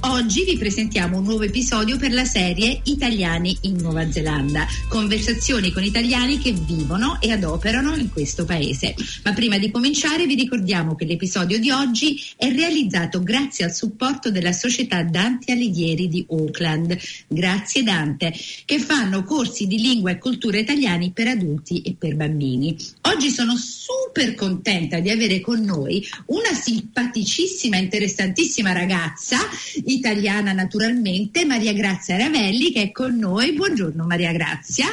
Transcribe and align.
Oggi 0.00 0.44
vi 0.44 0.58
presentiamo 0.58 1.18
un 1.18 1.24
nuovo 1.24 1.42
episodio 1.42 1.96
per 1.96 2.12
la 2.12 2.24
serie 2.24 2.80
Italiani 2.84 3.56
in 3.62 3.76
Nuova 3.76 4.10
Zelanda, 4.10 4.66
conversazioni 4.88 5.72
con 5.72 5.82
italiani 5.82 6.38
che 6.38 6.52
vivono 6.52 7.18
e 7.20 7.32
adoperano 7.32 7.96
in 7.96 8.10
questo 8.10 8.44
paese. 8.44 8.94
Ma 9.24 9.32
prima 9.32 9.58
di 9.58 9.70
cominciare 9.70 10.26
vi 10.26 10.34
ricordiamo 10.34 10.94
che 10.94 11.06
l'episodio 11.06 11.58
di 11.58 11.70
oggi 11.70 12.20
è 12.36 12.52
realizzato 12.52 13.22
grazie 13.22 13.64
al 13.64 13.74
supporto 13.74 14.30
della 14.30 14.52
società 14.52 15.02
Dante 15.02 15.52
Alighieri 15.52 16.08
di 16.08 16.24
Auckland. 16.28 16.96
Grazie 17.26 17.82
Dante, 17.82 18.32
che 18.64 18.78
fanno 18.78 19.24
corsi 19.24 19.66
di 19.66 19.78
lingua 19.78 20.10
e 20.10 20.18
cultura 20.18 20.58
italiani 20.58 21.10
per 21.10 21.28
adulti 21.28 21.80
e 21.80 21.96
per 21.98 22.14
bambini. 22.14 22.76
Oggi 23.02 23.30
sono 23.30 23.56
super 23.56 24.34
contenta 24.34 25.00
di 25.00 25.10
avere 25.10 25.40
con 25.40 25.60
noi 25.60 26.06
una 26.26 26.52
simpaticissima, 26.52 27.76
interessantissima 27.76 28.72
ragazza 28.72 29.38
italiana 29.86 30.52
naturalmente, 30.52 31.44
Maria 31.44 31.72
Grazia 31.72 32.16
Ravelli 32.16 32.72
che 32.72 32.82
è 32.82 32.92
con 32.92 33.16
noi. 33.16 33.52
Buongiorno 33.52 34.04
Maria 34.04 34.32
Grazia. 34.32 34.86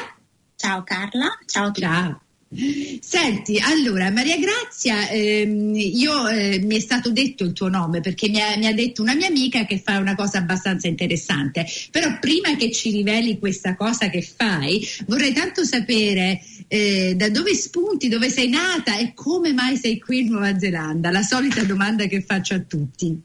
Ciao 0.56 0.84
Carla, 0.84 1.38
ciao 1.46 1.66
a 1.66 1.68
tutti. 1.68 1.82
Ciao. 1.82 2.22
Senti, 3.00 3.58
allora 3.60 4.12
Maria 4.12 4.38
Grazia, 4.38 5.10
ehm, 5.10 5.74
io 5.76 6.28
eh, 6.28 6.60
mi 6.60 6.76
è 6.76 6.80
stato 6.80 7.10
detto 7.10 7.44
il 7.44 7.54
tuo 7.54 7.68
nome 7.68 8.00
perché 8.00 8.30
mi 8.30 8.40
ha, 8.40 8.56
mi 8.58 8.68
ha, 8.68 8.74
detto 8.74 9.02
una 9.02 9.16
mia 9.16 9.28
amica 9.28 9.66
che 9.66 9.80
fa 9.80 9.98
una 9.98 10.14
cosa 10.14 10.38
abbastanza 10.38 10.88
interessante, 10.88 11.66
però 11.90 12.20
prima 12.20 12.56
che 12.56 12.72
ci 12.72 12.92
riveli 12.92 13.40
questa 13.40 13.76
cosa 13.76 14.10
che 14.10 14.22
fai, 14.22 14.86
vorrei 15.08 15.34
tanto 15.34 15.64
sapere 15.66 16.42
eh, 16.68 17.16
da 17.16 17.30
dove 17.30 17.56
spunti, 17.56 18.08
dove 18.08 18.30
sei 18.30 18.50
nata 18.50 18.98
e 18.98 19.14
come 19.16 19.52
mai 19.52 19.76
sei 19.76 20.00
qui 20.00 20.20
in 20.20 20.30
Nuova 20.30 20.58
Zelanda, 20.60 21.10
la 21.10 21.24
solita 21.24 21.64
domanda 21.64 22.06
che 22.06 22.22
faccio 22.22 22.54
a 22.54 22.60
tutti. 22.60 23.20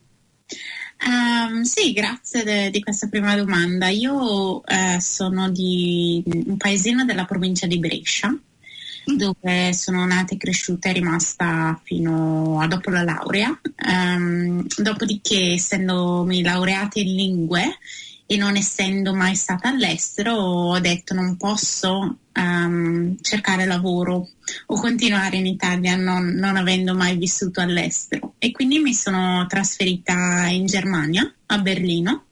Um, 1.06 1.62
sì, 1.62 1.92
grazie 1.92 2.42
de, 2.42 2.70
di 2.70 2.80
questa 2.80 3.08
prima 3.08 3.36
domanda. 3.36 3.88
Io 3.88 4.64
eh, 4.66 4.98
sono 5.00 5.48
di 5.50 6.22
un 6.26 6.56
paesino 6.56 7.04
della 7.04 7.24
provincia 7.24 7.66
di 7.66 7.78
Brescia, 7.78 8.28
mm. 8.30 9.16
dove 9.16 9.72
sono 9.72 10.04
nata 10.04 10.34
e 10.34 10.36
cresciuta 10.36 10.88
e 10.88 10.94
rimasta 10.94 11.80
fino 11.84 12.60
a 12.60 12.66
dopo 12.66 12.90
la 12.90 13.04
laurea. 13.04 13.58
Um, 13.86 14.66
dopodiché, 14.76 15.52
essendomi 15.52 16.42
laureata 16.42 16.98
in 16.98 17.14
lingue 17.14 17.78
e 18.26 18.36
non 18.36 18.56
essendo 18.56 19.14
mai 19.14 19.36
stata 19.36 19.68
all'estero, 19.68 20.34
ho 20.34 20.80
detto 20.80 21.14
non 21.14 21.36
posso 21.36 22.18
um, 22.34 23.16
cercare 23.22 23.64
lavoro 23.64 24.28
o 24.66 24.80
continuare 24.80 25.36
in 25.36 25.46
Italia 25.46 25.96
non, 25.96 26.28
non, 26.28 26.56
avendo 26.56 26.94
mai 26.94 27.16
vissuto 27.16 27.60
all'estero. 27.60 28.34
E 28.38 28.52
quindi 28.52 28.78
mi 28.78 28.94
sono 28.94 29.46
trasferita 29.48 30.46
in 30.48 30.66
Germania, 30.66 31.32
a 31.46 31.58
Berlino, 31.58 32.26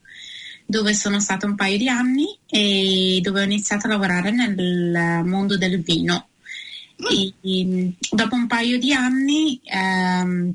dove 0.65 0.95
sono 0.95 1.21
stata 1.21 1.47
un 1.47 1.55
paio 1.55 1.79
di 1.79 1.89
anni 1.89 2.27
e 2.49 3.21
dove 3.23 3.41
ho 3.41 3.45
iniziato 3.45 3.87
a 3.87 3.91
lavorare 3.91 4.31
nel 4.31 5.23
mondo 5.25 5.57
del 5.57 5.81
vino. 5.83 6.29
E, 6.97 7.93
dopo 8.11 8.35
un 8.35 8.47
paio 8.47 8.79
di 8.79 8.93
anni 8.93 9.61
um, 9.71 10.55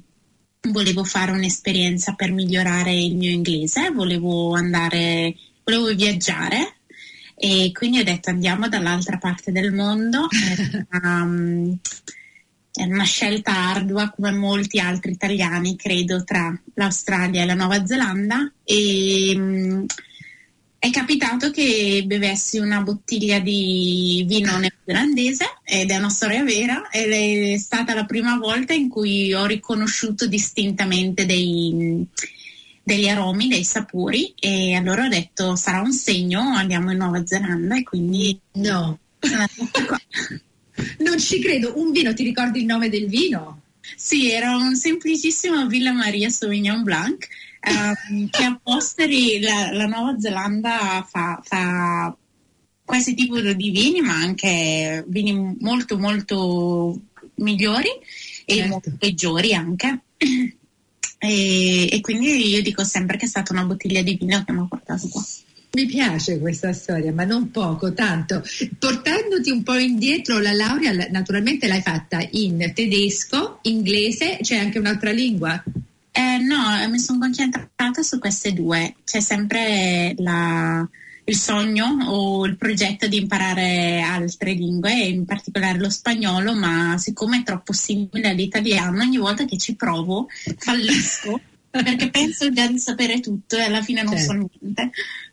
volevo 0.70 1.04
fare 1.04 1.32
un'esperienza 1.32 2.14
per 2.14 2.32
migliorare 2.32 2.94
il 2.94 3.16
mio 3.16 3.32
inglese, 3.32 3.92
volevo 3.92 4.54
andare, 4.54 5.36
volevo 5.64 5.94
viaggiare 5.94 6.76
e 7.44 7.72
quindi 7.74 7.98
ho 7.98 8.04
detto 8.04 8.30
andiamo 8.30 8.70
dall'altra 8.70 9.18
parte 9.18 9.52
del 9.52 9.74
mondo. 9.74 10.28
um, 11.02 11.76
è 12.72 12.84
una 12.84 13.04
scelta 13.04 13.52
ardua 13.52 14.12
come 14.12 14.32
molti 14.32 14.80
altri 14.80 15.14
italiani, 15.14 15.76
credo, 15.76 16.24
tra 16.24 16.56
l'Australia 16.76 17.42
e 17.42 17.46
la 17.48 17.56
Nuova 17.56 17.84
Zelanda 17.84 18.54
e 18.64 19.34
um, 19.36 19.86
è 20.78 20.92
capitato 20.92 21.50
che 21.50 22.04
bevessi 22.06 22.60
una 22.60 22.82
bottiglia 22.82 23.40
di 23.40 24.24
vino 24.28 24.60
neozelandese 24.60 25.46
ed 25.64 25.90
è 25.90 25.98
una 25.98 26.10
storia 26.10 26.44
vera 26.44 26.90
ed 26.92 27.12
è 27.12 27.58
stata 27.58 27.96
la 27.96 28.06
prima 28.06 28.38
volta 28.38 28.74
in 28.74 28.88
cui 28.88 29.34
ho 29.34 29.48
riconosciuto 29.48 30.28
distintamente 30.28 31.26
dei 31.26 32.06
degli 32.84 33.08
aromi, 33.08 33.48
dei 33.48 33.64
sapori 33.64 34.34
e 34.40 34.74
allora 34.74 35.06
ho 35.06 35.10
detto 35.10 35.56
sarà 35.56 35.82
un 35.82 35.94
segno, 35.94 36.42
andiamo 36.42 36.92
in 36.92 36.98
Nuova 36.98 37.26
Zelanda 37.26 37.78
e 37.78 37.84
quindi 37.84 38.40
no. 38.54 39.00
non 41.00 41.20
ci 41.20 41.40
credo, 41.40 41.74
un 41.76 41.92
vino, 41.92 42.14
ti 42.14 42.24
ricordi 42.24 42.60
il 42.60 42.66
nome 42.66 42.90
del 42.90 43.08
vino? 43.08 43.62
Sì, 43.96 44.32
era 44.32 44.56
un 44.56 44.76
semplicissimo 44.76 45.68
Villa 45.68 45.92
Maria 45.92 46.30
Sauvignon 46.30 46.84
Blanc 46.84 47.28
um, 47.68 48.30
che 48.30 48.44
a 48.44 48.60
posteri 48.62 49.40
la, 49.40 49.72
la 49.72 49.86
Nuova 49.86 50.20
Zelanda 50.20 51.06
fa, 51.10 51.40
fa 51.44 52.16
questo 52.84 53.14
tipo 53.14 53.40
di 53.40 53.70
vini, 53.70 54.02
ma 54.02 54.16
anche 54.16 55.04
vini 55.08 55.56
molto 55.60 55.98
molto 55.98 57.00
migliori 57.36 57.90
e 58.46 58.56
certo. 58.56 58.70
molto 58.70 58.94
peggiori 58.98 59.54
anche. 59.54 60.02
E, 61.24 61.88
e, 61.92 62.02
quindi 62.02 62.50
io 62.50 62.64
dico 62.64 62.84
sempre 62.84 63.16
che 63.16 63.26
è 63.26 63.28
stata 63.28 63.54
una 63.54 63.64
bottiglia 63.64 64.02
di 64.02 64.18
vino 64.20 64.44
che 64.44 64.52
mi 64.54 64.62
ha 64.62 64.66
portato 64.68 65.08
qua. 65.08 65.24
Mi 65.74 65.86
piace 65.86 66.40
questa 66.40 66.74
storia, 66.74 67.14
ma 67.14 67.26
non 67.26 67.52
poco, 67.52 67.94
tanto. 67.94 68.42
Portandoti 68.80 69.52
un 69.52 69.62
po' 69.62 69.78
indietro, 69.78 70.40
la 70.40 70.52
laurea 70.52 70.92
naturalmente 71.12 71.68
l'hai 71.68 71.82
fatta 71.82 72.28
in 72.32 72.72
tedesco, 72.74 73.60
inglese, 73.62 74.40
c'è 74.42 74.58
anche 74.58 74.80
un'altra 74.80 75.12
lingua? 75.12 75.64
Eh, 76.12 76.38
no, 76.40 76.90
mi 76.90 76.98
sono 76.98 77.20
concentrata 77.20 78.02
su 78.02 78.18
queste 78.18 78.54
due. 78.54 78.96
C'è 79.06 79.20
sempre 79.20 80.16
la, 80.18 80.86
il 81.24 81.36
sogno 81.36 82.06
o 82.08 82.46
il 82.46 82.58
progetto 82.58 83.08
di 83.08 83.18
imparare 83.18 84.02
altre 84.02 84.54
lingue, 84.54 84.94
in 84.94 85.26
particolare 85.26 85.78
lo 85.78 85.90
spagnolo, 85.90 86.54
ma 86.54 86.98
siccome 86.98 87.40
è 87.40 87.44
troppo 87.44 87.74
simile 87.74 88.30
all'italiano, 88.30 89.02
ogni 89.02 89.18
volta 89.18 89.46
che 89.46 89.58
ci 89.58 89.76
provo 89.76 90.28
fallisco 90.58 91.40
perché 91.72 92.10
penso 92.10 92.52
già 92.52 92.68
di 92.68 92.80
sapere 92.80 93.20
tutto 93.22 93.56
e 93.56 93.64
alla 93.64 93.82
fine 93.82 94.04
non 94.04 94.18
certo. 94.18 94.34
so 94.34 94.50
niente. 94.60 94.92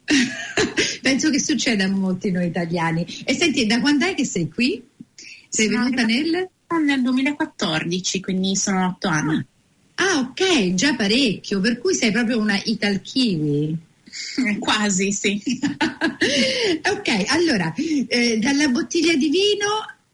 penso 1.03 1.31
che 1.31 1.41
succeda 1.41 1.85
a 1.85 1.89
molti 1.89 2.31
noi 2.31 2.47
italiani. 2.47 3.05
E 3.25 3.35
senti, 3.35 3.67
da 3.67 3.81
quando 3.81 4.07
è 4.07 4.15
che 4.15 4.25
sei 4.25 4.49
qui? 4.49 4.83
Sei 5.49 5.67
sono 5.67 5.85
venuta 5.85 6.05
nel? 6.05 6.49
Nel 6.85 7.03
2014, 7.03 8.21
quindi 8.21 8.55
sono 8.55 8.87
otto 8.87 9.09
anni. 9.09 9.45
Ah, 9.95 10.19
ok, 10.19 10.75
già 10.75 10.95
parecchio, 10.95 11.61
per 11.61 11.79
cui 11.79 11.95
sei 11.95 12.13
proprio 12.13 12.39
una 12.39 12.61
Ital 12.65 13.01
Kiwi. 13.01 13.77
Quasi, 14.59 15.13
sì. 15.13 15.41
ok, 15.61 17.25
allora, 17.29 17.73
eh, 17.75 18.39
dalla 18.39 18.69
bottiglia 18.69 19.15
di 19.15 19.29
vino 19.29 19.67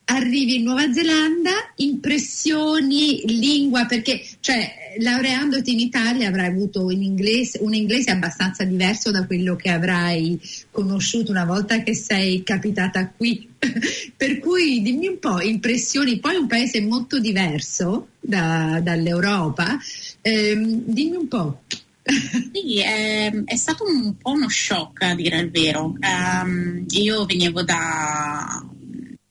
arrivi 0.06 0.56
in 0.56 0.64
Nuova 0.64 0.92
Zelanda, 0.92 1.50
impressioni, 1.76 3.22
lingua, 3.26 3.86
perché 3.86 4.22
cioè, 4.40 4.96
laureandoti 4.98 5.72
in 5.72 5.80
Italia 5.80 6.28
avrai 6.28 6.48
avuto 6.48 6.84
un 6.84 7.02
inglese, 7.02 7.58
un 7.62 7.74
inglese 7.74 8.10
abbastanza 8.10 8.64
diverso 8.64 9.10
da 9.10 9.26
quello 9.26 9.56
che 9.56 9.70
avrai 9.70 10.38
conosciuto 10.70 11.30
una 11.30 11.44
volta 11.44 11.82
che 11.82 11.94
sei 11.94 12.42
capitata 12.42 13.08
qui. 13.08 13.48
per 14.16 14.40
cui 14.40 14.82
dimmi 14.82 15.08
un 15.08 15.18
po' 15.18 15.40
impressioni, 15.40 16.18
poi 16.18 16.36
un 16.36 16.46
paese 16.46 16.82
molto 16.82 17.18
diverso 17.18 18.08
da, 18.20 18.80
dall'Europa, 18.82 19.78
ehm, 20.20 20.82
dimmi 20.84 21.16
un 21.16 21.28
po'. 21.28 21.60
Sì, 22.04 22.80
è, 22.80 23.32
è, 23.44 23.56
stato 23.56 23.84
un 23.84 24.16
po' 24.18 24.32
uno 24.32 24.48
shock 24.48 25.02
a 25.02 25.14
dire 25.14 25.38
il 25.38 25.50
vero. 25.50 25.94
Um, 25.98 26.84
io 26.90 27.24
venivo 27.24 27.62
da, 27.62 28.62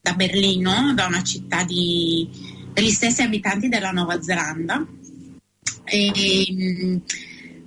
da, 0.02 0.14
Berlino, 0.14 0.94
da 0.96 1.06
una 1.06 1.22
città 1.22 1.64
di, 1.64 2.28
degli 2.74 2.90
stessi 2.90 3.22
abitanti 3.22 3.70
della 3.70 3.92
Nuova 3.92 4.22
Zelanda, 4.22 4.84
e, 5.84 6.46
um, 6.50 7.02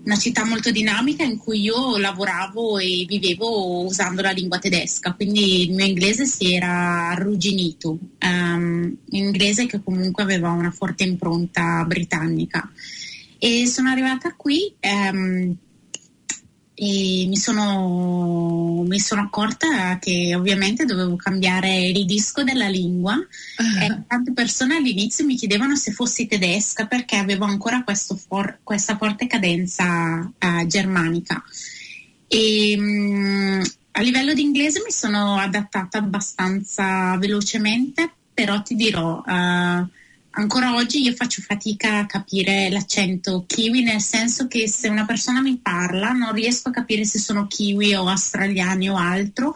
una 0.06 0.16
città 0.16 0.44
molto 0.44 0.70
dinamica 0.70 1.24
in 1.24 1.36
cui 1.36 1.60
io 1.62 1.98
lavoravo 1.98 2.78
e 2.78 3.04
vivevo 3.08 3.84
usando 3.84 4.22
la 4.22 4.30
lingua 4.30 4.58
tedesca, 4.58 5.14
quindi 5.14 5.68
il 5.68 5.74
mio 5.74 5.84
inglese 5.84 6.26
si 6.26 6.54
era 6.54 7.10
arrugginito, 7.10 7.98
um, 8.22 8.96
inglese 9.10 9.66
che 9.66 9.82
comunque 9.82 10.22
aveva 10.22 10.50
una 10.50 10.70
forte 10.70 11.04
impronta 11.04 11.84
britannica. 11.84 12.70
E 13.46 13.64
sono 13.68 13.90
arrivata 13.90 14.34
qui, 14.34 14.74
ehm, 14.80 15.56
e 16.74 17.26
mi 17.28 17.36
sono, 17.36 18.82
mi 18.84 18.98
sono, 18.98 19.20
accorta 19.20 20.00
che 20.00 20.34
ovviamente 20.34 20.84
dovevo 20.84 21.14
cambiare 21.14 21.86
il 21.86 22.04
disco 22.06 22.42
della 22.42 22.66
lingua 22.66 23.14
uh-huh. 23.14 23.82
e 23.84 24.02
tante 24.08 24.32
persone 24.32 24.74
all'inizio 24.74 25.24
mi 25.24 25.36
chiedevano 25.36 25.76
se 25.76 25.92
fossi 25.92 26.26
tedesca 26.26 26.86
perché 26.86 27.14
avevo 27.18 27.44
ancora 27.44 27.84
for- 28.26 28.58
questa 28.64 28.96
forte 28.96 29.28
cadenza 29.28 30.18
uh, 30.18 30.66
germanica. 30.66 31.40
E, 32.26 32.74
um, 32.76 33.62
a 33.92 34.02
livello 34.02 34.34
di 34.34 34.42
inglese 34.42 34.82
mi 34.84 34.90
sono 34.90 35.36
adattata 35.36 35.98
abbastanza 35.98 37.16
velocemente, 37.16 38.10
però 38.34 38.60
ti 38.60 38.74
dirò... 38.74 39.22
Uh, 39.24 39.86
ancora 40.36 40.74
oggi 40.74 41.02
io 41.02 41.12
faccio 41.12 41.42
fatica 41.42 41.98
a 41.98 42.06
capire 42.06 42.68
l'accento 42.70 43.44
kiwi, 43.46 43.82
nel 43.82 44.00
senso 44.00 44.46
che 44.46 44.68
se 44.68 44.88
una 44.88 45.04
persona 45.04 45.40
mi 45.40 45.58
parla 45.58 46.12
non 46.12 46.32
riesco 46.32 46.68
a 46.68 46.72
capire 46.72 47.04
se 47.04 47.18
sono 47.18 47.46
kiwi 47.46 47.94
o 47.94 48.08
australiani 48.08 48.88
o 48.88 48.96
altro. 48.96 49.54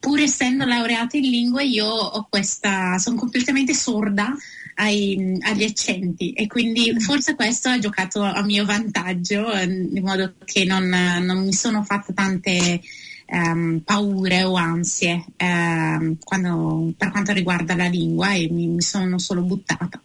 Pur 0.00 0.20
essendo 0.20 0.64
laureata 0.64 1.16
in 1.16 1.28
lingue, 1.28 1.64
io 1.64 1.86
ho 1.86 2.26
questa, 2.28 2.98
sono 2.98 3.16
completamente 3.16 3.74
sorda 3.74 4.34
ai, 4.76 5.38
agli 5.40 5.64
accenti 5.64 6.32
e 6.32 6.46
quindi 6.46 6.94
forse 7.00 7.34
questo 7.34 7.68
ha 7.68 7.78
giocato 7.78 8.22
a 8.22 8.42
mio 8.42 8.64
vantaggio, 8.64 9.50
in 9.58 10.00
modo 10.02 10.34
che 10.44 10.64
non, 10.64 10.88
non 10.88 11.44
mi 11.44 11.52
sono 11.52 11.82
fatta 11.82 12.12
tante 12.12 12.80
um, 13.30 13.80
paure 13.84 14.44
o 14.44 14.56
ansie 14.56 15.24
um, 15.38 16.16
quando, 16.22 16.92
per 16.96 17.10
quanto 17.10 17.32
riguarda 17.32 17.74
la 17.74 17.86
lingua 17.86 18.32
e 18.34 18.48
mi, 18.50 18.66
mi 18.66 18.82
sono 18.82 19.18
solo 19.18 19.42
buttata. 19.42 20.00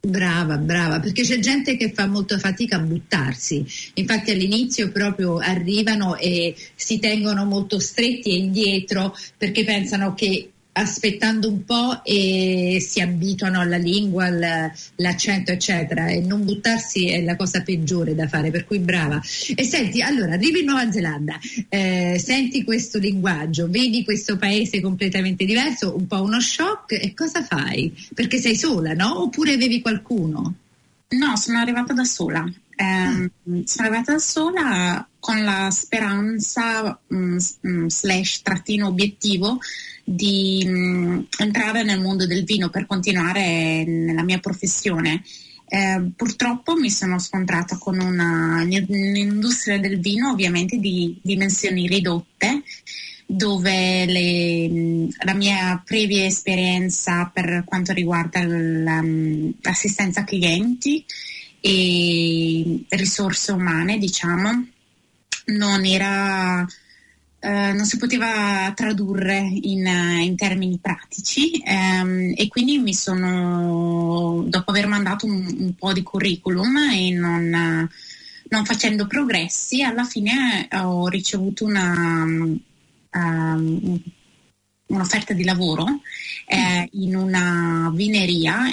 Brava, 0.00 0.56
brava, 0.56 1.00
perché 1.00 1.22
c'è 1.22 1.40
gente 1.40 1.76
che 1.76 1.92
fa 1.92 2.06
molta 2.06 2.38
fatica 2.38 2.76
a 2.76 2.80
buttarsi. 2.80 3.66
Infatti 3.94 4.30
all'inizio 4.30 4.92
proprio 4.92 5.38
arrivano 5.38 6.16
e 6.16 6.54
si 6.74 6.98
tengono 7.00 7.44
molto 7.44 7.80
stretti 7.80 8.30
e 8.30 8.36
indietro 8.36 9.14
perché 9.36 9.64
pensano 9.64 10.14
che 10.14 10.52
aspettando 10.78 11.48
un 11.48 11.64
po' 11.64 12.02
e 12.04 12.78
si 12.80 13.00
abituano 13.00 13.60
alla 13.60 13.76
lingua, 13.76 14.26
all'accento, 14.26 15.52
eccetera. 15.52 16.06
E 16.08 16.20
non 16.20 16.44
buttarsi 16.44 17.08
è 17.08 17.22
la 17.22 17.36
cosa 17.36 17.62
peggiore 17.62 18.14
da 18.14 18.28
fare, 18.28 18.50
per 18.50 18.64
cui 18.64 18.78
brava. 18.78 19.20
E 19.54 19.64
senti, 19.64 20.00
allora, 20.02 20.34
arrivi 20.34 20.60
in 20.60 20.66
Nuova 20.66 20.90
Zelanda, 20.90 21.38
eh, 21.68 22.20
senti 22.22 22.64
questo 22.64 22.98
linguaggio, 22.98 23.68
vedi 23.68 24.04
questo 24.04 24.36
paese 24.36 24.80
completamente 24.80 25.44
diverso, 25.44 25.96
un 25.96 26.06
po' 26.06 26.22
uno 26.22 26.40
shock, 26.40 26.92
e 26.92 27.12
cosa 27.14 27.42
fai? 27.42 27.92
Perché 28.14 28.38
sei 28.38 28.56
sola, 28.56 28.94
no? 28.94 29.22
Oppure 29.22 29.52
avevi 29.52 29.80
qualcuno? 29.80 30.54
No, 31.08 31.36
sono 31.36 31.58
arrivata 31.58 31.92
da 31.92 32.04
sola. 32.04 32.44
Eh. 32.80 33.30
Sono 33.64 33.88
arrivata 33.88 34.12
da 34.12 34.18
sola 34.18 35.08
con 35.18 35.42
la 35.42 35.68
speranza 35.70 36.98
mh, 37.06 37.36
mm, 37.66 37.86
slash 37.86 38.42
trattino 38.42 38.86
obiettivo 38.86 39.58
di 40.08 40.64
mh, 40.66 40.70
mm, 40.70 41.20
entrare 41.38 41.82
nel 41.82 42.00
mondo 42.00 42.26
del 42.26 42.44
vino 42.44 42.70
per 42.70 42.86
continuare 42.86 43.84
nella 43.84 44.22
mia 44.22 44.38
professione. 44.38 45.22
Eh, 45.70 46.10
purtroppo 46.16 46.76
mi 46.76 46.88
sono 46.88 47.18
scontrata 47.18 47.76
con 47.76 48.00
una, 48.00 48.62
un'industria 48.62 49.78
del 49.78 50.00
vino 50.00 50.30
ovviamente 50.30 50.78
di 50.78 51.18
dimensioni 51.20 51.86
ridotte 51.86 52.62
dove 53.26 54.06
le, 54.06 54.68
mm, 54.70 55.08
la 55.24 55.34
mia 55.34 55.82
previa 55.84 56.24
esperienza 56.24 57.30
per 57.32 57.64
quanto 57.66 57.92
riguarda 57.92 58.40
mm, 58.42 59.50
l'assistenza 59.60 60.24
clienti 60.24 61.04
e 61.60 62.84
risorse 62.88 63.52
umane 63.52 63.98
diciamo 63.98 64.68
non 65.46 65.84
era 65.84 66.66
Uh, 67.40 67.72
non 67.72 67.84
si 67.84 67.98
poteva 67.98 68.72
tradurre 68.74 69.38
in, 69.38 69.86
uh, 69.86 70.20
in 70.20 70.34
termini 70.34 70.76
pratici 70.82 71.62
um, 71.64 72.32
e 72.34 72.48
quindi 72.48 72.78
mi 72.78 72.92
sono, 72.92 74.44
dopo 74.48 74.70
aver 74.72 74.88
mandato 74.88 75.24
un, 75.26 75.46
un 75.56 75.74
po' 75.76 75.92
di 75.92 76.02
curriculum 76.02 76.76
e 76.92 77.10
non, 77.12 77.88
non, 78.48 78.64
facendo 78.64 79.06
progressi, 79.06 79.84
alla 79.84 80.02
fine 80.02 80.68
ho 80.72 81.06
ricevuto 81.06 81.64
una, 81.64 82.24
um, 83.12 84.02
un'offerta 84.86 85.32
di 85.32 85.44
lavoro 85.44 85.86
eh, 86.44 86.88
in 86.94 87.14
una 87.14 87.92
vineria 87.94 88.64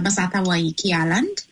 basata 0.00 0.38
a 0.38 0.42
Waikiki 0.42 0.88
Island 0.88 1.48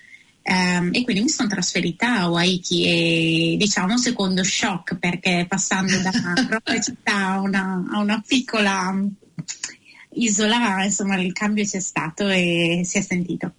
Um, 0.50 0.88
e 0.94 1.04
quindi 1.04 1.24
mi 1.24 1.28
sono 1.28 1.46
trasferita 1.46 2.20
a 2.20 2.30
Waikiki 2.30 2.84
e 2.86 3.56
diciamo 3.58 3.98
secondo 3.98 4.42
shock 4.42 4.96
perché 4.96 5.44
passando 5.46 5.98
da 5.98 6.10
una 6.64 6.80
città 6.80 7.32
a 7.32 7.40
una, 7.40 7.84
a 7.90 7.98
una 7.98 8.22
piccola 8.26 8.98
isola, 10.12 10.84
insomma 10.84 11.20
il 11.20 11.34
cambio 11.34 11.64
c'è 11.64 11.80
stato 11.80 12.28
e 12.28 12.80
si 12.82 12.96
è 12.96 13.02
sentito. 13.02 13.52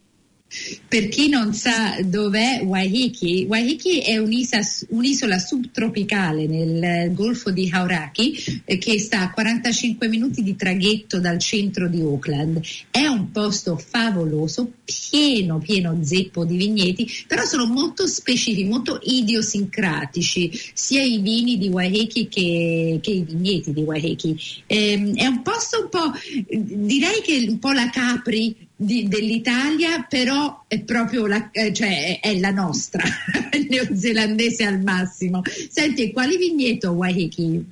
Per 0.88 1.10
chi 1.10 1.30
non 1.30 1.54
sa 1.54 2.01
dov'è 2.04 2.62
Waiheke, 2.63 3.46
Waiheke 3.48 4.01
è 4.01 4.18
un'isola, 4.18 4.63
un'isola 4.90 5.38
subtropicale 5.38 6.48
nel 6.48 7.13
Golfo 7.13 7.51
di 7.51 7.69
Hauraki 7.72 8.63
eh, 8.66 8.80
che 8.80 8.98
sta 8.98 9.22
a 9.22 9.31
45 9.31 10.07
minuti 10.07 10.42
di 10.42 10.56
traghetto 10.56 11.19
dal 11.19 11.38
centro 11.38 11.88
di 11.88 12.01
Auckland. 12.01 12.60
È 12.90 13.06
un 13.06 13.30
posto 13.31 13.78
favoloso, 13.78 14.72
pieno, 14.84 15.60
pieno 15.60 16.00
zeppo 16.01 16.46
di 16.46 16.57
vigneti, 16.57 17.07
però 17.28 17.45
sono 17.45 17.68
molto 17.68 18.07
specifici, 18.07 18.66
molto 18.66 19.00
idiosincratici, 19.04 20.50
sia 20.74 21.04
i 21.04 21.19
vini 21.19 21.60
di 21.60 21.68
Waiheke 21.68 22.28
che, 22.28 23.00
che 23.04 23.12
i 23.12 23.22
vigneti 23.22 23.72
di 23.72 23.81
Waiheke. 23.81 24.36
Eh, 24.66 25.12
è 25.13 25.28
un 25.28 25.44
posto 25.44 25.81
un 25.84 25.90
po', 25.90 26.12
direi 26.48 27.22
che 27.22 27.45
un 27.48 27.60
po' 27.60 27.72
la 27.72 27.90
Capri 27.92 28.68
di, 28.81 29.10
dell'Italia, 29.10 30.06
però 30.08 30.64
è 30.66 30.80
proprio 30.80 31.28
la, 31.28 31.50
eh, 31.52 31.74
cioè 31.74 32.22
è 32.22 32.40
la 32.40 32.52
nostra, 32.52 33.04
neozelandese 33.68 34.64
al 34.64 34.81
massimo. 34.81 35.42
Senti, 35.70 36.14
quali 36.14 36.38
vigneto 36.38 36.92
Waiheke? 36.92 37.64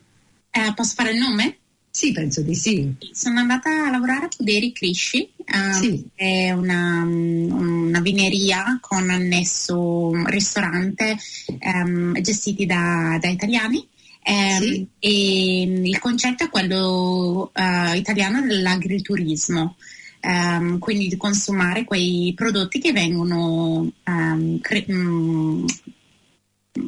Eh, 0.51 0.73
posso 0.75 0.93
fare 0.95 1.11
il 1.11 1.19
nome? 1.19 1.57
Sì, 1.89 2.11
penso 2.11 2.41
di 2.41 2.55
sì. 2.55 2.93
Sono 3.13 3.39
andata 3.39 3.85
a 3.85 3.89
lavorare 3.89 4.25
a 4.25 4.29
Poderi 4.35 4.73
Crisci, 4.73 5.29
uh, 5.37 5.81
sì. 5.81 6.05
è 6.13 6.51
una, 6.51 7.03
una, 7.03 8.01
vineria 8.01 8.77
con 8.81 9.09
annesso 9.09 10.11
ristorante 10.25 11.17
um, 11.61 12.19
gestiti 12.21 12.65
da, 12.65 13.17
da 13.19 13.29
italiani. 13.29 13.87
Um, 14.25 14.59
sì. 14.59 14.87
E 14.99 15.61
il 15.61 15.99
concetto 15.99 16.43
è 16.43 16.49
quello 16.49 17.49
uh, 17.55 17.95
italiano 17.95 18.41
dell'agriturismo 18.41 19.77
um, 20.21 20.79
quindi 20.79 21.07
di 21.07 21.17
consumare 21.17 21.83
quei 21.83 22.33
prodotti 22.35 22.79
che 22.79 22.91
vengono 22.91 23.91
um, 24.05 24.59
cre- 24.59 24.85
um, 24.87 25.65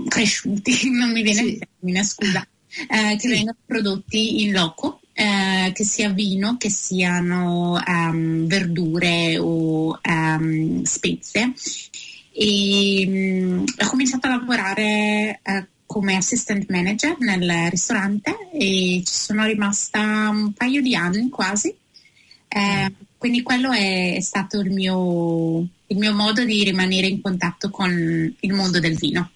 cresciuti, 0.08 0.90
non 0.92 1.12
mi 1.12 1.22
viene 1.22 1.42
sì. 1.42 1.48
il 1.54 1.60
termine, 1.60 2.04
scusa, 2.04 2.40
uh, 2.40 3.16
che 3.16 3.20
sì. 3.20 3.28
vengono 3.28 3.58
prodotti 3.66 4.44
in 4.44 4.52
loco. 4.54 5.02
Uh, 5.20 5.74
che 5.74 5.84
sia 5.84 6.12
vino, 6.12 6.56
che 6.56 6.70
siano 6.70 7.78
um, 7.86 8.48
verdure 8.48 9.38
o 9.38 10.00
um, 10.02 10.82
spezie. 10.84 11.52
E 12.32 13.04
um, 13.06 13.66
ho 13.66 13.88
cominciato 13.90 14.28
a 14.28 14.38
lavorare 14.38 15.42
uh, 15.44 15.66
come 15.86 16.16
assistant 16.16 16.70
manager 16.70 17.18
nel 17.18 17.70
ristorante 17.72 18.50
e 18.54 19.02
ci 19.04 19.14
sono 19.14 19.44
rimasta 19.44 20.30
un 20.30 20.54
paio 20.54 20.84
di 20.84 20.96
anni 20.96 21.30
quasi. 21.30 21.76
Uh, 22.48 22.94
quindi 23.20 23.44
quello 23.44 23.72
è 23.72 24.18
stato 24.22 24.62
il 24.62 24.72
mio, 24.72 25.60
il 25.88 25.98
mio 25.98 26.14
modo 26.14 26.46
di 26.46 26.64
rimanere 26.64 27.06
in 27.08 27.22
contatto 27.22 27.70
con 27.70 27.92
il 28.40 28.54
mondo 28.54 28.80
del 28.80 28.96
vino. 28.96 29.30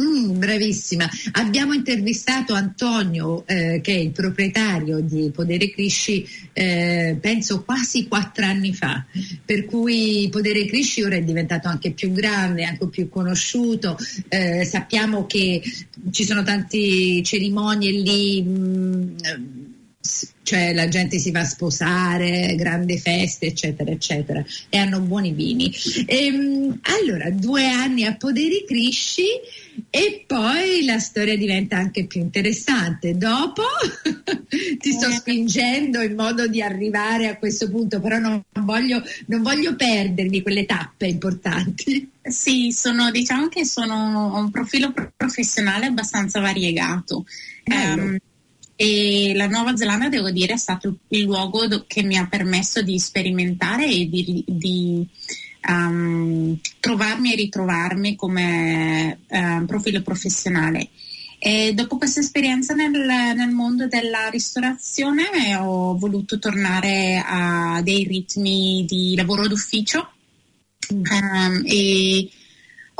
Mm, 0.00 0.38
bravissima. 0.38 1.08
Abbiamo 1.32 1.72
intervistato 1.72 2.52
Antonio, 2.52 3.46
eh, 3.46 3.80
che 3.82 3.94
è 3.94 3.98
il 3.98 4.10
proprietario 4.10 5.00
di 5.00 5.30
Podere 5.30 5.70
Crisci, 5.70 6.26
eh, 6.52 7.16
penso 7.18 7.62
quasi 7.62 8.06
quattro 8.06 8.44
anni 8.44 8.74
fa, 8.74 9.04
per 9.44 9.64
cui 9.64 10.28
Podere 10.30 10.66
Crisci 10.66 11.02
ora 11.02 11.16
è 11.16 11.22
diventato 11.22 11.68
anche 11.68 11.92
più 11.92 12.12
grande, 12.12 12.64
anche 12.64 12.88
più 12.88 13.08
conosciuto. 13.08 13.96
Eh, 14.28 14.64
sappiamo 14.64 15.24
che 15.24 15.62
ci 16.10 16.24
sono 16.24 16.42
tante 16.42 17.22
cerimonie 17.22 17.90
lì. 17.90 18.42
Mh, 18.42 19.16
mm, 19.26 19.61
cioè 20.42 20.74
la 20.74 20.88
gente 20.88 21.18
si 21.18 21.30
va 21.30 21.40
a 21.40 21.44
sposare, 21.44 22.54
grandi 22.56 22.98
feste, 22.98 23.46
eccetera, 23.46 23.90
eccetera, 23.90 24.44
e 24.68 24.76
hanno 24.76 25.00
buoni 25.00 25.32
vini. 25.32 25.72
E, 26.06 26.26
ehm, 26.26 26.80
allora, 26.82 27.30
due 27.30 27.68
anni 27.68 28.04
a 28.04 28.16
Poderi 28.16 28.64
Crisci 28.66 29.26
e 29.88 30.24
poi 30.26 30.84
la 30.84 30.98
storia 30.98 31.36
diventa 31.36 31.76
anche 31.76 32.06
più 32.06 32.20
interessante. 32.20 33.16
Dopo 33.16 33.62
ti 34.78 34.92
sto 34.92 35.10
spingendo 35.10 36.02
in 36.02 36.14
modo 36.14 36.48
di 36.48 36.60
arrivare 36.60 37.28
a 37.28 37.38
questo 37.38 37.70
punto, 37.70 38.00
però 38.00 38.18
non 38.18 38.42
voglio, 38.60 39.02
non 39.26 39.42
voglio 39.42 39.76
perdermi 39.76 40.42
quelle 40.42 40.66
tappe 40.66 41.06
importanti. 41.06 42.10
Sì, 42.20 42.72
sono, 42.72 43.10
diciamo 43.10 43.48
che 43.48 43.64
sono 43.64 44.36
un 44.36 44.50
profilo 44.50 44.92
professionale 45.16 45.86
abbastanza 45.86 46.40
variegato. 46.40 47.24
Um, 47.64 48.18
e 48.82 49.32
la 49.36 49.46
Nuova 49.46 49.76
Zelanda, 49.76 50.08
devo 50.08 50.32
dire, 50.32 50.54
è 50.54 50.56
stato 50.56 50.96
il 51.10 51.22
luogo 51.22 51.68
do- 51.68 51.84
che 51.86 52.02
mi 52.02 52.16
ha 52.16 52.26
permesso 52.26 52.82
di 52.82 52.98
sperimentare 52.98 53.86
e 53.86 54.08
di, 54.08 54.42
di 54.44 55.06
um, 55.68 56.58
trovarmi 56.80 57.32
e 57.32 57.36
ritrovarmi 57.36 58.16
come 58.16 59.20
uh, 59.28 59.64
profilo 59.66 60.02
professionale. 60.02 60.88
E 61.38 61.74
dopo 61.74 61.96
questa 61.96 62.18
esperienza 62.18 62.74
nel, 62.74 62.90
nel, 62.90 63.50
mondo 63.50 63.86
della 63.86 64.28
ristorazione 64.28 65.54
ho 65.60 65.96
voluto 65.96 66.40
tornare 66.40 67.22
a 67.24 67.80
dei 67.82 68.02
ritmi 68.02 68.84
di 68.84 69.14
lavoro 69.14 69.46
d'ufficio 69.46 70.10
um, 70.88 71.62
e 71.66 72.28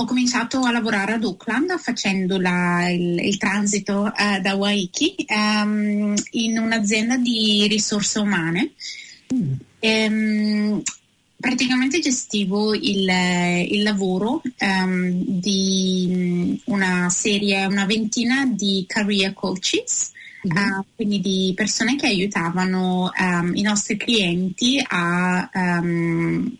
ho 0.02 0.04
cominciato 0.04 0.60
a 0.60 0.72
lavorare 0.72 1.14
ad 1.14 1.24
Auckland 1.24 1.78
facendo 1.78 2.38
la, 2.38 2.88
il, 2.88 3.18
il, 3.18 3.36
transito 3.36 4.12
uh, 4.14 4.40
da 4.40 4.54
Waiki 4.54 5.14
um, 5.28 6.14
in 6.32 6.58
un'azienda 6.58 7.16
di 7.16 7.66
risorse 7.68 8.18
umane. 8.18 8.72
Mm. 9.32 9.52
Um, 9.80 10.82
praticamente 11.38 11.98
gestivo 11.98 12.74
il, 12.74 13.08
il 13.68 13.82
lavoro 13.82 14.42
um, 14.60 15.24
di 15.26 16.60
una 16.66 17.08
serie, 17.08 17.64
una 17.64 17.84
ventina 17.86 18.46
di 18.46 18.84
career 18.86 19.32
coaches, 19.32 20.12
mm-hmm. 20.46 20.78
uh, 20.78 20.84
quindi 20.94 21.20
di 21.20 21.52
persone 21.54 21.96
che 21.96 22.06
aiutavano 22.06 23.10
um, 23.18 23.52
i 23.54 23.62
nostri 23.62 23.96
clienti 23.96 24.84
a 24.86 25.50
um, 25.52 26.56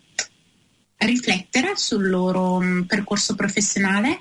riflettere 1.05 1.73
sul 1.75 2.09
loro 2.09 2.55
um, 2.55 2.85
percorso 2.85 3.35
professionale 3.35 4.19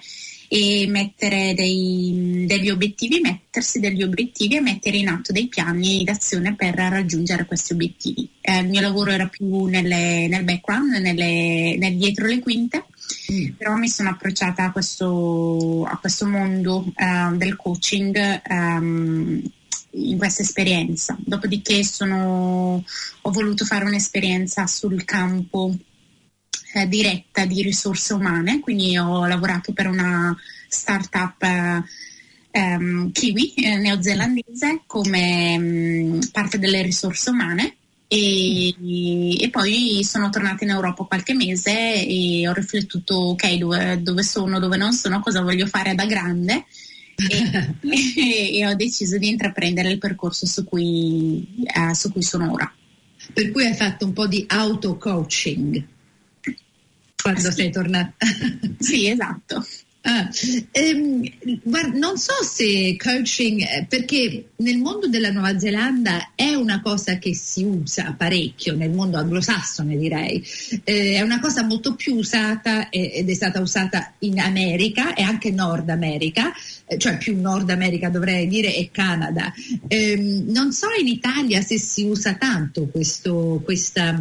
e 0.55 0.87
mettere 0.87 1.55
dei, 1.55 2.45
degli 2.47 2.69
obiettivi, 2.69 3.21
mettersi 3.21 3.81
degli 3.81 4.03
obiettivi 4.03 4.57
e 4.57 4.61
mettere 4.61 4.99
in 4.99 5.09
atto 5.09 5.33
dei 5.33 5.49
piani 5.49 6.05
d'azione 6.05 6.55
per 6.55 6.75
raggiungere 6.75 7.47
questi 7.47 7.73
obiettivi. 7.73 8.29
Eh, 8.39 8.59
il 8.59 8.69
mio 8.69 8.83
lavoro 8.83 9.13
era 9.13 9.29
più 9.29 9.65
nelle, 9.65 10.29
nel 10.29 10.45
background, 10.45 10.93
nelle, 10.97 11.77
nel 11.79 11.97
dietro 11.97 12.27
le 12.27 12.41
quinte, 12.41 12.85
mm. 13.33 13.53
però 13.57 13.77
mi 13.77 13.89
sono 13.89 14.11
approcciata 14.11 14.65
a 14.65 14.73
questo, 14.73 15.85
a 15.85 15.97
questo 15.97 16.27
mondo 16.27 16.85
uh, 16.95 17.35
del 17.35 17.57
coaching 17.57 18.43
um, 18.51 19.43
in 19.93 20.19
questa 20.19 20.43
esperienza. 20.43 21.17
Dopodiché 21.19 21.83
sono, 21.83 22.85
ho 23.23 23.31
voluto 23.31 23.65
fare 23.65 23.87
un'esperienza 23.87 24.67
sul 24.67 25.03
campo 25.07 25.75
eh, 26.73 26.89
diretta 26.89 27.45
di 27.45 27.63
risorse 27.63 28.15
umane, 28.15 28.61
quindi 28.61 28.97
ho 28.97 29.27
lavorato 29.27 29.73
per 29.73 29.89
una 29.89 30.37
startup 30.69 31.43
eh, 31.43 31.83
ehm, 32.51 33.13
kiwi 33.13 33.55
eh, 33.55 33.77
neozelandese 33.77 34.83
come 34.87 35.59
mh, 35.59 35.65
mm, 35.65 36.21
parte 36.33 36.59
delle 36.59 36.83
risorse 36.83 37.31
umane 37.31 37.77
e, 38.09 38.75
e, 39.43 39.49
poi 39.51 40.05
sono 40.05 40.29
tornata 40.29 40.65
in 40.65 40.71
Europa 40.71 41.05
qualche 41.05 41.35
mese 41.35 42.07
e 42.07 42.47
ho 42.47 42.53
riflettuto 42.53 43.15
ok 43.15 43.55
dove, 43.55 44.03
dove 44.03 44.23
sono, 44.23 44.59
dove 44.59 44.77
non 44.77 44.93
sono, 44.93 45.21
cosa 45.21 45.41
voglio 45.41 45.67
fare 45.67 45.95
da 45.95 46.05
grande 46.05 46.67
e, 47.17 47.75
e, 48.17 48.59
e 48.59 48.67
ho 48.67 48.75
deciso 48.75 49.17
di 49.17 49.29
intraprendere 49.29 49.91
il 49.91 49.99
percorso 49.99 50.47
su 50.47 50.65
cui, 50.65 51.65
eh, 51.65 51.95
su 51.95 52.13
cui 52.13 52.23
sono 52.23 52.53
ora. 52.53 52.71
Per 53.33 53.51
cui 53.51 53.65
hai 53.65 53.75
fatto 53.75 54.05
un 54.05 54.13
po' 54.13 54.27
di 54.27 54.45
auto-coaching 54.47 55.83
quando 57.23 57.41
sì. 57.41 57.53
sei 57.53 57.71
tornata. 57.71 58.15
sì, 58.79 59.09
esatto. 59.09 59.65
Ah, 60.05 60.29
ehm, 60.73 61.23
guarda, 61.63 61.97
non 61.97 62.19
so 62.19 62.33
se 62.43 62.97
coaching, 62.97 63.61
eh, 63.61 63.87
perché 63.89 64.49
nel 64.57 64.79
mondo 64.79 65.07
della 65.07 65.31
Nuova 65.31 65.57
Zelanda 65.61 66.33
è 66.35 66.55
una 66.55 66.81
cosa 66.81 67.19
che 67.19 67.37
si 67.37 67.63
usa 67.63 68.13
parecchio, 68.19 68.75
nel 68.75 68.91
mondo 68.91 69.19
anglosassone 69.19 69.97
direi, 69.97 70.45
eh, 70.83 71.15
è 71.15 71.21
una 71.21 71.39
cosa 71.39 71.63
molto 71.63 71.95
più 71.95 72.17
usata 72.17 72.89
ed 72.91 73.31
è 73.31 73.35
stata 73.35 73.61
usata 73.61 74.15
in 74.21 74.41
America 74.41 75.15
e 75.15 75.23
anche 75.23 75.53
Nord 75.53 75.89
America, 75.89 76.53
eh, 76.85 76.99
cioè 76.99 77.17
più 77.17 77.41
Nord 77.41 77.71
America 77.71 78.09
dovrei 78.09 78.49
dire 78.49 78.75
e 78.75 78.91
Canada. 78.91 79.55
Eh, 79.87 80.17
non 80.17 80.73
so 80.73 80.89
in 81.01 81.07
Italia 81.07 81.61
se 81.61 81.79
si 81.79 82.03
usa 82.03 82.35
tanto 82.35 82.89
questo, 82.89 83.61
questa 83.63 84.21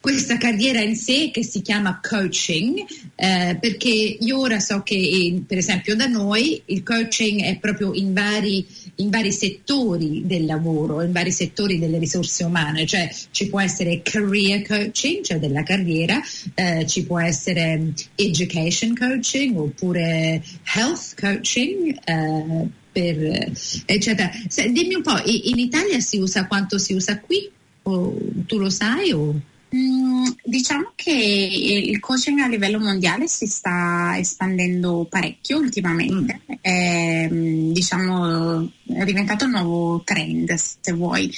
questa 0.00 0.38
carriera 0.38 0.80
in 0.80 0.96
sé 0.96 1.30
che 1.30 1.44
si 1.44 1.60
chiama 1.60 2.00
coaching, 2.02 2.86
eh, 3.16 3.58
perché 3.60 3.88
io 3.88 4.38
ora 4.38 4.58
so 4.58 4.80
che 4.82 4.94
in, 4.94 5.44
per 5.44 5.58
esempio 5.58 5.94
da 5.94 6.06
noi 6.06 6.62
il 6.66 6.82
coaching 6.82 7.42
è 7.42 7.58
proprio 7.58 7.92
in 7.92 8.14
vari, 8.14 8.66
in 8.96 9.10
vari, 9.10 9.30
settori 9.30 10.22
del 10.24 10.46
lavoro, 10.46 11.02
in 11.02 11.12
vari 11.12 11.30
settori 11.30 11.78
delle 11.78 11.98
risorse 11.98 12.44
umane, 12.44 12.86
cioè 12.86 13.14
ci 13.30 13.48
può 13.48 13.60
essere 13.60 14.00
career 14.00 14.66
coaching, 14.66 15.22
cioè 15.22 15.38
della 15.38 15.62
carriera, 15.62 16.18
eh, 16.54 16.86
ci 16.86 17.04
può 17.04 17.20
essere 17.20 17.92
education 18.14 18.96
coaching 18.96 19.58
oppure 19.58 20.42
health 20.74 21.14
coaching. 21.20 21.94
Eh, 22.04 22.78
per, 22.92 23.52
eccetera. 23.86 24.32
Se, 24.48 24.68
dimmi 24.72 24.94
un 24.94 25.02
po', 25.02 25.16
in 25.24 25.58
Italia 25.58 26.00
si 26.00 26.18
usa 26.18 26.48
quanto 26.48 26.76
si 26.76 26.94
usa 26.94 27.20
qui? 27.20 27.48
O, 27.82 28.16
tu 28.46 28.58
lo 28.58 28.68
sai? 28.68 29.12
O? 29.12 29.40
Mm, 29.72 30.26
diciamo 30.42 30.92
che 30.96 31.12
il 31.12 32.00
coaching 32.00 32.40
a 32.40 32.48
livello 32.48 32.80
mondiale 32.80 33.28
si 33.28 33.46
sta 33.46 34.18
espandendo 34.18 35.06
parecchio 35.08 35.58
ultimamente, 35.58 36.40
mm. 36.50 36.54
è, 36.60 37.28
diciamo, 37.30 38.68
è 38.88 39.04
diventato 39.04 39.44
un 39.44 39.52
nuovo 39.52 40.02
trend 40.04 40.52
se 40.54 40.92
vuoi, 40.92 41.32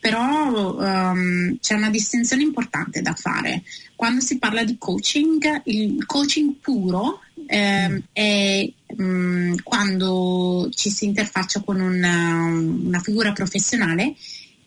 però 0.00 0.74
um, 0.74 1.56
c'è 1.60 1.74
una 1.74 1.90
distinzione 1.90 2.42
importante 2.42 3.02
da 3.02 3.14
fare. 3.14 3.62
Quando 3.94 4.20
si 4.20 4.38
parla 4.38 4.64
di 4.64 4.76
coaching, 4.78 5.62
il 5.66 6.04
coaching 6.06 6.54
puro 6.60 7.20
eh, 7.46 7.88
mm. 7.88 7.98
è 8.12 8.72
um, 8.96 9.54
quando 9.62 10.68
ci 10.74 10.90
si 10.90 11.04
interfaccia 11.04 11.60
con 11.60 11.80
una, 11.80 12.46
una 12.46 12.98
figura 12.98 13.30
professionale 13.32 14.16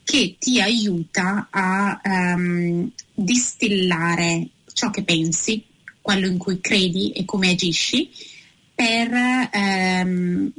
che 0.10 0.38
ti 0.40 0.60
aiuta 0.60 1.50
a 1.52 2.02
um, 2.04 2.90
distillare 3.14 4.48
ciò 4.74 4.90
che 4.90 5.04
pensi, 5.04 5.64
quello 6.02 6.26
in 6.26 6.40
cui 6.40 6.60
credi 6.60 7.12
e 7.12 7.26
come 7.26 7.52
agisci, 7.52 8.10
per 8.74 9.12
um, 9.54 10.52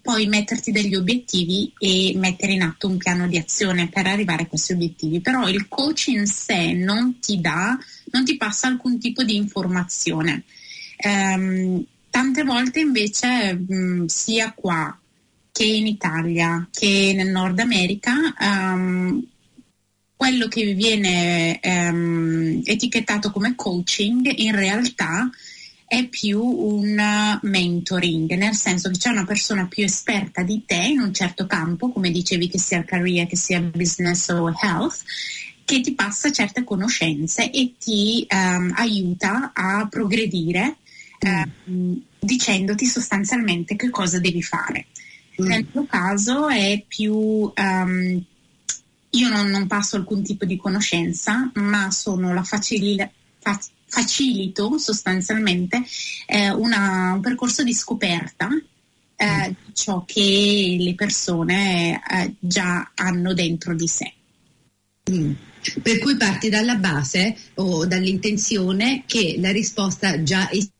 poi 0.00 0.26
metterti 0.26 0.72
degli 0.72 0.94
obiettivi 0.94 1.70
e 1.78 2.14
mettere 2.16 2.52
in 2.52 2.62
atto 2.62 2.88
un 2.88 2.96
piano 2.96 3.28
di 3.28 3.36
azione 3.36 3.90
per 3.90 4.06
arrivare 4.06 4.44
a 4.44 4.46
questi 4.46 4.72
obiettivi. 4.72 5.20
Però 5.20 5.50
il 5.50 5.68
coach 5.68 6.06
in 6.06 6.24
sé 6.26 6.72
non 6.72 7.18
ti 7.20 7.42
dà, 7.42 7.78
non 8.10 8.24
ti 8.24 8.38
passa 8.38 8.68
alcun 8.68 8.98
tipo 8.98 9.22
di 9.22 9.36
informazione. 9.36 10.44
Um, 11.04 11.84
tante 12.08 12.42
volte 12.42 12.80
invece 12.80 13.52
mh, 13.52 14.06
sia 14.06 14.54
qua 14.54 14.98
che 15.54 15.64
in 15.64 15.86
Italia 15.86 16.68
che 16.72 17.12
nel 17.14 17.30
Nord 17.30 17.60
America 17.60 18.34
um, 18.40 19.24
quello 20.16 20.48
che 20.48 20.72
viene 20.72 21.60
um, 21.62 22.60
etichettato 22.64 23.30
come 23.30 23.54
coaching 23.54 24.32
in 24.38 24.52
realtà 24.52 25.30
è 25.86 26.08
più 26.08 26.42
un 26.42 27.38
mentoring, 27.40 28.32
nel 28.34 28.54
senso 28.54 28.90
che 28.90 28.98
c'è 28.98 29.10
una 29.10 29.24
persona 29.24 29.68
più 29.68 29.84
esperta 29.84 30.42
di 30.42 30.64
te 30.66 30.74
in 30.74 30.98
un 30.98 31.14
certo 31.14 31.46
campo, 31.46 31.92
come 31.92 32.10
dicevi 32.10 32.48
che 32.48 32.58
sia 32.58 32.82
career, 32.82 33.28
che 33.28 33.36
sia 33.36 33.60
business 33.60 34.30
o 34.30 34.52
health, 34.60 35.02
che 35.64 35.80
ti 35.82 35.94
passa 35.94 36.32
certe 36.32 36.64
conoscenze 36.64 37.48
e 37.52 37.74
ti 37.78 38.26
um, 38.28 38.72
aiuta 38.74 39.52
a 39.54 39.86
progredire 39.88 40.78
um, 41.20 42.02
dicendoti 42.18 42.86
sostanzialmente 42.86 43.76
che 43.76 43.90
cosa 43.90 44.18
devi 44.18 44.42
fare. 44.42 44.86
Mm. 45.40 45.46
Nel 45.46 45.66
mio 45.72 45.86
caso 45.86 46.48
è 46.48 46.84
più... 46.86 47.14
Um, 47.14 48.24
io 49.10 49.28
non, 49.28 49.46
non, 49.46 49.68
passo 49.68 49.96
alcun 49.96 50.24
tipo 50.24 50.44
di 50.44 50.56
conoscenza, 50.56 51.50
ma 51.54 51.90
sono 51.92 52.34
la 52.34 52.42
facil- 52.42 53.08
fa- 53.38 53.60
facilito 53.86 54.76
sostanzialmente 54.76 55.84
eh, 56.26 56.50
una, 56.50 57.12
un 57.12 57.20
percorso 57.20 57.62
di 57.62 57.72
scoperta 57.72 58.48
eh, 59.16 59.54
di 59.64 59.72
ciò 59.72 60.04
che 60.04 60.76
le 60.80 60.94
persone 60.94 62.00
eh, 62.10 62.34
già 62.40 62.90
hanno 62.94 63.32
dentro 63.34 63.74
di 63.74 63.86
sé. 63.86 64.12
Mm. 65.10 65.32
Per 65.80 65.98
cui 65.98 66.16
parti 66.16 66.48
dalla 66.50 66.76
base 66.76 67.36
o 67.54 67.86
dall'intenzione 67.86 69.04
che 69.06 69.36
la 69.38 69.50
risposta 69.50 70.22
già 70.22 70.50
esiste 70.50 70.73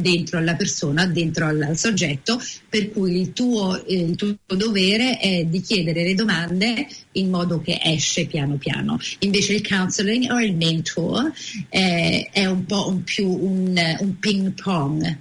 dentro 0.00 0.38
alla 0.38 0.54
persona, 0.54 1.06
dentro 1.06 1.46
al, 1.46 1.62
al 1.62 1.76
soggetto, 1.76 2.40
per 2.68 2.90
cui 2.90 3.20
il 3.20 3.32
tuo, 3.32 3.84
eh, 3.84 3.94
il 3.94 4.16
tuo, 4.16 4.36
dovere 4.46 5.18
è 5.18 5.44
di 5.44 5.60
chiedere 5.60 6.02
le 6.04 6.14
domande 6.14 6.86
in 7.12 7.30
modo 7.30 7.60
che 7.60 7.78
esce 7.82 8.26
piano 8.26 8.56
piano. 8.56 8.98
Invece 9.20 9.54
il 9.54 9.66
counseling 9.66 10.30
o 10.30 10.40
il 10.40 10.54
mentor 10.54 11.32
eh, 11.68 12.28
è 12.32 12.46
un 12.46 12.64
po' 12.64 12.88
un 12.88 13.02
più 13.04 13.28
un, 13.28 13.96
un 14.00 14.18
ping 14.18 14.52
pong, 14.60 15.18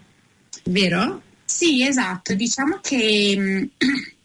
vero? 0.65 1.21
Sì, 1.45 1.85
esatto. 1.85 2.33
Diciamo 2.33 2.79
che 2.81 3.35
mm, 3.37 3.63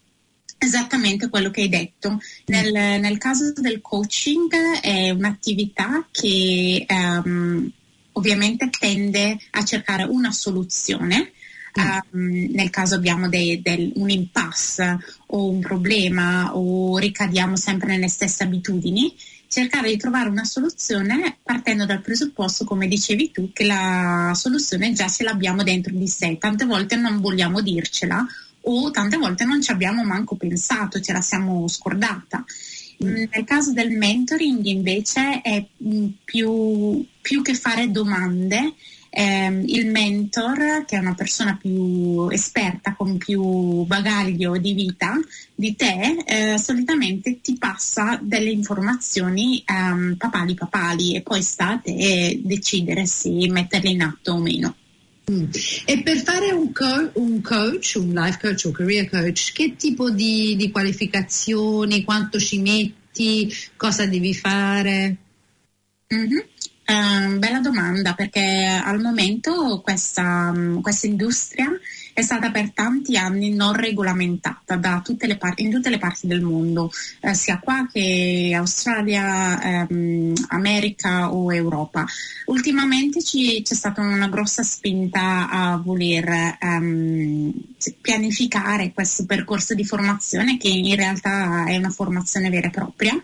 Esattamente 0.63 1.27
quello 1.27 1.51
che 1.51 1.61
hai 1.61 1.69
detto. 1.69 2.21
Nel, 2.45 2.71
nel, 2.71 3.17
caso 3.17 3.51
del 3.51 3.81
coaching 3.81 4.49
è 4.81 5.09
un'attività 5.09 6.07
che 6.09 6.85
um, 6.87 7.69
ovviamente 8.13 8.69
tende 8.69 9.37
a 9.51 9.63
cercare 9.63 10.03
una 10.03 10.31
soluzione. 10.31 11.31
Um, 11.75 12.51
nel 12.51 12.69
caso 12.69 12.93
abbiamo 12.93 13.27
dei, 13.29 13.59
del, 13.59 13.91
un 13.95 14.09
impasse 14.11 14.99
o 15.27 15.49
un 15.49 15.59
problema 15.59 16.55
o 16.55 16.99
ricadiamo 16.99 17.55
sempre 17.55 17.87
nelle 17.87 18.09
stesse 18.09 18.43
abitudini, 18.43 19.15
cercare 19.47 19.89
di 19.89 19.97
trovare 19.97 20.29
una 20.29 20.43
soluzione 20.43 21.37
partendo 21.41 21.85
dal 21.85 22.01
presupposto, 22.01 22.63
come 22.63 22.87
dicevi 22.87 23.31
tu, 23.31 23.51
che 23.53 23.65
la 23.65 24.33
soluzione 24.35 24.93
già 24.93 25.07
ce 25.07 25.23
l'abbiamo 25.23 25.63
dentro 25.63 25.93
di 25.95 26.07
sé. 26.07 26.37
Tante 26.39 26.65
volte 26.65 26.95
non 26.95 27.19
vogliamo 27.19 27.61
dircela 27.61 28.23
o 28.65 28.91
tante 28.91 29.17
volte 29.17 29.43
non 29.43 29.61
ci 29.61 29.71
abbiamo 29.71 30.03
manco 30.03 30.35
pensato, 30.35 30.99
ce 30.99 31.11
la 31.11 31.21
siamo 31.21 31.67
scordata. 31.67 32.43
Nel 32.97 33.43
caso 33.45 33.73
del 33.73 33.91
mentoring 33.91 34.63
invece 34.65 35.41
è 35.41 35.65
mm, 35.83 36.07
più, 36.23 37.05
più 37.21 37.41
che 37.41 37.53
fare 37.53 37.91
domande, 37.91 38.73
eh, 39.15 39.63
il 39.67 39.87
mentor, 39.91 40.85
che 40.85 40.95
è 40.95 40.99
una 40.99 41.13
persona 41.13 41.55
più 41.55 42.27
esperta, 42.29 42.95
con 42.95 43.17
più 43.17 43.83
bagaglio 43.83 44.57
di 44.57 44.73
vita 44.73 45.19
di 45.53 45.75
te, 45.75 46.23
eh, 46.25 46.57
solitamente 46.57 47.39
ti 47.41 47.55
passa 47.57 48.19
delle 48.21 48.49
informazioni 48.49 49.63
ehm, 49.65 50.15
papali 50.17 50.55
papali 50.55 51.15
e 51.15 51.21
poi 51.21 51.43
sta 51.43 51.73
a 51.73 51.77
te 51.77 52.39
decidere 52.43 53.05
se 53.05 53.29
metterle 53.49 53.89
in 53.89 54.01
atto 54.01 54.31
o 54.31 54.39
meno. 54.39 54.75
E 55.25 56.03
per 56.03 56.17
fare 56.17 56.51
un, 56.51 56.73
co- 56.73 57.11
un, 57.13 57.41
coach, 57.41 57.93
un 57.95 58.11
life 58.11 58.39
coach 58.41 58.65
o 58.65 58.71
career 58.71 59.09
coach, 59.09 59.53
che 59.53 59.75
tipo 59.77 60.09
di, 60.09 60.55
di 60.57 60.69
qualificazioni, 60.69 62.03
quanto 62.03 62.39
ci 62.39 62.59
metti, 62.59 63.53
cosa 63.77 64.05
devi 64.05 64.33
fare? 64.33 65.17
Mm-hmm. 66.13 66.37
Uh, 66.85 67.39
bella 67.39 67.59
domanda 67.59 68.13
perché 68.13 68.65
al 68.83 68.99
momento 68.99 69.79
questa, 69.81 70.53
questa 70.81 71.07
industria 71.07 71.71
è 72.13 72.21
stata 72.21 72.51
per 72.51 72.71
tanti 72.71 73.17
anni 73.17 73.53
non 73.53 73.73
regolamentata 73.73 75.01
tutte 75.03 75.35
parti, 75.35 75.63
in 75.63 75.71
tutte 75.71 75.89
le 75.89 75.97
parti 75.97 76.27
del 76.27 76.41
mondo, 76.41 76.91
eh, 77.21 77.33
sia 77.33 77.59
qua 77.59 77.87
che 77.91 78.53
Australia, 78.55 79.87
ehm, 79.87 80.33
America 80.49 81.33
o 81.33 81.51
Europa. 81.51 82.05
Ultimamente 82.45 83.23
ci, 83.23 83.61
c'è 83.63 83.73
stata 83.73 84.01
una 84.01 84.27
grossa 84.27 84.61
spinta 84.61 85.49
a 85.49 85.77
voler 85.77 86.57
ehm, 86.59 87.51
pianificare 87.99 88.91
questo 88.93 89.25
percorso 89.25 89.73
di 89.73 89.83
formazione 89.83 90.57
che 90.57 90.67
in 90.67 90.95
realtà 90.95 91.65
è 91.65 91.77
una 91.77 91.89
formazione 91.89 92.49
vera 92.49 92.67
e 92.67 92.71
propria. 92.71 93.19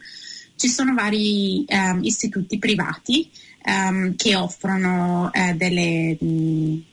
Ci 0.56 0.68
sono 0.68 0.94
vari 0.94 1.64
ehm, 1.66 2.04
istituti 2.04 2.58
privati 2.58 3.30
ehm, 3.64 4.16
che 4.16 4.36
offrono 4.36 5.32
eh, 5.32 5.54
delle 5.54 6.18
mh, 6.20 6.89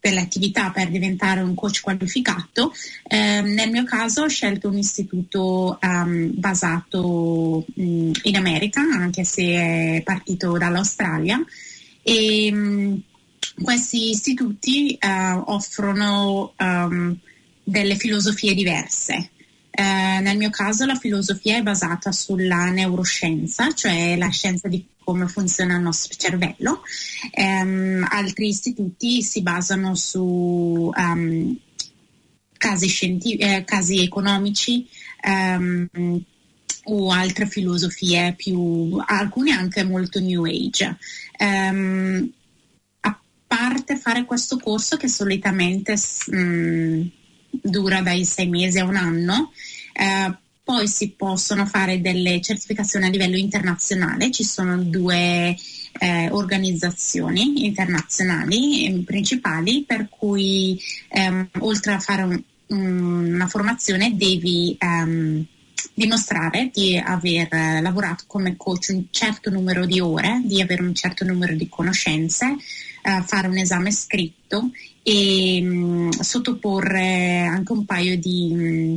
delle 0.00 0.20
attività 0.20 0.70
per 0.70 0.88
diventare 0.88 1.40
un 1.42 1.54
coach 1.54 1.82
qualificato. 1.82 2.72
Eh, 3.06 3.42
nel 3.42 3.70
mio 3.70 3.84
caso 3.84 4.22
ho 4.22 4.28
scelto 4.28 4.68
un 4.68 4.78
istituto 4.78 5.78
um, 5.80 6.30
basato 6.32 7.64
um, 7.74 8.12
in 8.22 8.36
America, 8.36 8.80
anche 8.80 9.24
se 9.24 9.42
è 9.42 10.02
partito 10.02 10.56
dall'Australia. 10.56 11.44
E, 12.02 12.50
um, 12.52 13.00
questi 13.62 14.10
istituti 14.10 14.98
uh, 15.00 15.42
offrono 15.46 16.54
delle 17.62 17.96
filosofie 17.96 18.54
diverse. 18.54 19.30
Uh, 19.72 20.20
nel 20.20 20.36
mio 20.36 20.50
caso 20.50 20.84
la 20.84 20.96
filosofia 20.96 21.56
è 21.56 21.62
basata 21.62 22.10
sulla 22.10 22.70
neuroscienza, 22.70 23.72
cioè 23.72 24.16
la 24.16 24.28
scienza 24.28 24.68
di 24.68 24.84
come 25.10 25.26
funziona 25.26 25.76
il 25.76 25.82
nostro 25.82 26.14
cervello. 26.16 26.82
Um, 27.34 28.06
altri 28.08 28.48
istituti 28.48 29.22
si 29.22 29.42
basano 29.42 29.94
su 29.94 30.90
um, 30.94 31.56
casi, 32.56 32.86
scientif- 32.86 33.42
eh, 33.42 33.64
casi, 33.64 34.02
economici 34.02 34.86
um, 35.24 35.88
o 36.84 37.10
altre 37.10 37.46
filosofie 37.46 38.34
più, 38.36 39.02
alcune 39.04 39.52
anche 39.52 39.82
molto 39.82 40.20
new 40.20 40.44
age. 40.44 40.96
a 43.00 43.20
parte 43.46 43.96
fare 43.96 44.24
questo 44.24 44.58
corso 44.58 44.96
che 44.96 45.08
solitamente 45.08 45.96
mh, 46.26 47.02
dura 47.50 48.00
dai 48.00 48.24
sei 48.24 48.48
mesi 48.48 48.78
a 48.78 48.84
un 48.84 48.96
anno, 48.96 49.52
eh, 49.92 50.34
poi 50.62 50.86
si 50.86 51.10
possono 51.10 51.66
fare 51.66 52.00
delle 52.00 52.40
certificazioni 52.40 53.06
a 53.06 53.10
livello 53.10 53.36
internazionale, 53.36 54.30
ci 54.30 54.44
sono 54.44 54.78
due 54.78 55.56
eh, 55.98 56.28
organizzazioni 56.30 57.64
internazionali 57.66 58.86
eh, 58.86 59.02
principali 59.04 59.84
per 59.86 60.08
cui 60.08 60.80
ehm, 61.08 61.48
oltre 61.58 61.94
a 61.94 61.98
fare 61.98 62.22
un, 62.22 62.42
una 62.68 63.48
formazione 63.48 64.16
devi 64.16 64.76
ehm, 64.78 65.44
dimostrare 65.94 66.70
di 66.72 66.96
aver 66.96 67.48
lavorato 67.82 68.24
come 68.26 68.56
coach 68.56 68.88
un 68.90 69.06
certo 69.10 69.50
numero 69.50 69.86
di 69.86 70.00
ore, 70.00 70.40
di 70.44 70.60
avere 70.60 70.82
un 70.82 70.94
certo 70.94 71.24
numero 71.24 71.54
di 71.54 71.68
conoscenze, 71.68 72.56
eh, 73.02 73.22
fare 73.26 73.48
un 73.48 73.58
esame 73.58 73.90
scritto 73.90 74.70
e 75.02 75.60
mh, 75.62 75.68
mm, 75.68 76.10
sottoporre 76.10 77.42
anche 77.42 77.72
un 77.72 77.84
paio 77.84 78.18
di... 78.18 78.52
Mh, 78.52 78.62
mm, 78.62 78.96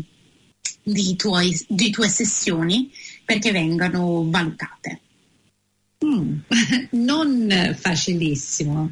di, 0.83 1.15
tuoi, 1.15 1.57
di 1.67 1.89
tue 1.89 2.09
sessioni 2.09 2.91
perché 3.23 3.51
vengano 3.51 4.29
valutate. 4.29 4.99
Mm, 6.05 6.39
non 6.91 7.75
facilissimo. 7.79 8.91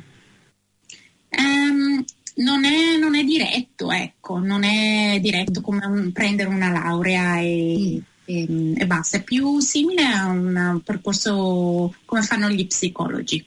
Um, 1.30 2.04
non, 2.36 2.66
è, 2.66 2.98
non, 2.98 3.16
è, 3.16 3.24
diretto, 3.24 3.92
ecco, 3.92 4.40
non 4.40 4.64
è 4.64 5.20
diretto 5.20 5.62
come 5.62 5.86
un, 5.86 6.12
prendere 6.12 6.50
una 6.50 6.72
laurea 6.72 7.40
e, 7.40 8.02
mm. 8.32 8.74
e, 8.74 8.74
e, 8.78 8.86
basta, 8.88 9.18
è 9.18 9.24
più 9.24 9.60
simile 9.60 10.04
a 10.04 10.28
un 10.28 10.82
percorso 10.84 11.94
come 12.06 12.22
fanno 12.22 12.50
gli 12.50 12.66
psicologi, 12.66 13.44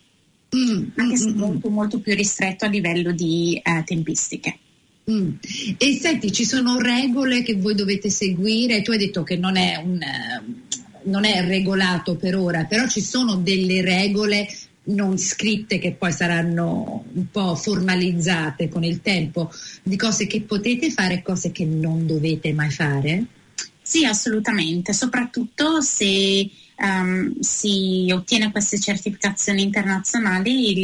mm, 0.56 0.84
anche 0.96 1.16
se 1.16 1.30
mm, 1.30 1.34
mm, 1.34 1.38
molto, 1.38 1.70
molto 1.70 2.00
più 2.00 2.14
ristretto 2.14 2.64
a 2.64 2.68
livello 2.68 3.12
di 3.12 3.60
eh, 3.62 3.82
tempistiche. 3.84 4.58
Mm. 5.10 5.34
E 5.78 5.98
senti, 6.00 6.32
ci 6.32 6.44
sono 6.44 6.78
regole 6.78 7.42
che 7.42 7.56
voi 7.56 7.74
dovete 7.74 8.08
seguire? 8.10 8.82
Tu 8.82 8.92
hai 8.92 8.98
detto 8.98 9.22
che 9.22 9.36
non 9.36 9.56
è, 9.56 9.76
un, 9.76 9.98
non 11.04 11.24
è 11.24 11.44
regolato 11.46 12.16
per 12.16 12.36
ora, 12.36 12.64
però 12.64 12.86
ci 12.88 13.00
sono 13.00 13.36
delle 13.36 13.82
regole 13.82 14.48
non 14.84 15.16
scritte 15.18 15.78
che 15.78 15.92
poi 15.92 16.12
saranno 16.12 17.04
un 17.12 17.30
po' 17.30 17.54
formalizzate 17.54 18.68
con 18.68 18.84
il 18.84 19.00
tempo 19.00 19.50
di 19.82 19.96
cose 19.96 20.26
che 20.26 20.42
potete 20.42 20.90
fare 20.90 21.14
e 21.14 21.22
cose 21.22 21.50
che 21.52 21.64
non 21.64 22.06
dovete 22.06 22.52
mai 22.52 22.70
fare? 22.70 23.26
Sì, 23.80 24.04
assolutamente, 24.04 24.92
soprattutto 24.92 25.80
se 25.82 26.48
um, 26.78 27.38
si 27.40 28.10
ottiene 28.12 28.50
queste 28.50 28.80
certificazioni 28.80 29.62
internazionali, 29.62 30.74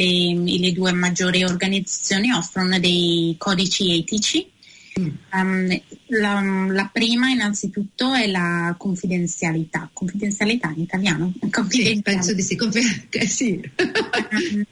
le, 0.45 0.59
le, 0.59 0.71
due 0.71 0.91
maggiori 0.91 1.43
organizzazioni 1.43 2.31
offrono 2.31 2.79
dei 2.79 3.35
codici 3.37 3.97
etici. 3.97 4.49
Um, 4.93 5.81
la, 6.07 6.41
la, 6.67 6.89
prima 6.91 7.29
innanzitutto 7.29 8.13
è 8.13 8.27
la 8.27 8.75
confidenzialità, 8.77 9.89
confidenzialità 9.93 10.73
in 10.75 10.81
italiano? 10.81 11.33
Sì, 11.69 12.01
penso 12.01 12.33
di 12.33 12.41
sì, 12.41 12.57
Confi- 12.57 13.07
eh, 13.09 13.25
sì. 13.25 13.61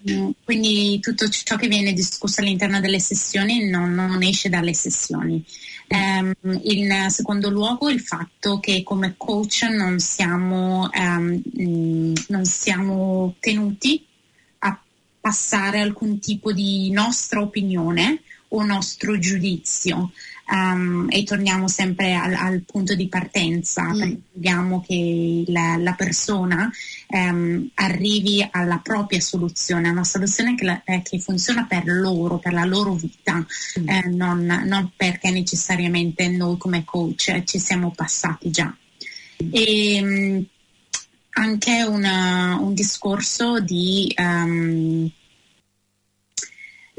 um, 0.07 0.33
quindi 0.43 0.99
tutto 0.99 1.29
ciò 1.29 1.55
che 1.55 1.69
viene 1.69 1.93
discusso 1.93 2.41
all'interno 2.41 2.81
delle 2.81 2.99
sessioni 2.99 3.69
non, 3.69 3.93
non 3.93 4.21
esce 4.21 4.49
dalle 4.49 4.73
sessioni. 4.73 5.43
Um, 5.87 6.33
in 6.63 7.05
secondo 7.07 7.49
luogo 7.49 7.89
il 7.89 8.01
fatto 8.01 8.59
che 8.59 8.83
come 8.83 9.15
coach 9.17 9.63
non 9.63 9.99
siamo, 9.99 10.89
non 10.91 12.45
siamo 12.45 13.35
tenuti 13.39 14.05
a 14.59 14.79
passare 15.19 15.79
alcun 15.79 16.19
tipo 16.19 16.51
di 16.51 16.91
nostra 16.91 17.41
opinione 17.41 18.21
o 18.49 18.63
nostro 18.63 19.17
giudizio. 19.19 20.11
um, 20.51 21.07
e 21.09 21.23
torniamo 21.23 21.67
sempre 21.67 22.15
al, 22.15 22.33
al 22.33 22.61
punto 22.61 22.95
di 22.95 23.07
partenza, 23.07 23.83
mm. 23.83 24.79
che 24.85 25.43
la, 25.47 25.77
la 25.77 25.93
persona 25.93 26.71
um, 27.07 27.69
arrivi 27.75 28.47
alla 28.49 28.79
propria 28.83 29.19
soluzione, 29.19 29.87
a 29.87 29.91
una 29.91 30.03
soluzione 30.03 30.55
che, 30.55 30.65
la, 30.65 30.81
eh, 30.83 31.01
che 31.03 31.19
funziona 31.19 31.65
per 31.65 31.83
loro, 31.85 32.39
per 32.39 32.53
la 32.53 32.65
loro 32.65 32.93
vita, 32.93 33.35
mm. 33.35 33.89
eh, 33.89 34.07
non, 34.07 34.63
non, 34.65 34.91
perché 34.95 35.29
necessariamente 35.31 36.27
noi 36.27 36.57
come 36.57 36.83
coach 36.83 37.43
ci 37.43 37.59
siamo 37.59 37.91
passati 37.91 38.49
già. 38.49 38.75
E, 39.51 39.99
um, 40.01 40.45
anche 41.31 41.83
una, 41.83 42.57
un 42.59 42.73
discorso 42.73 43.61
di 43.61 44.13
um, 44.17 45.09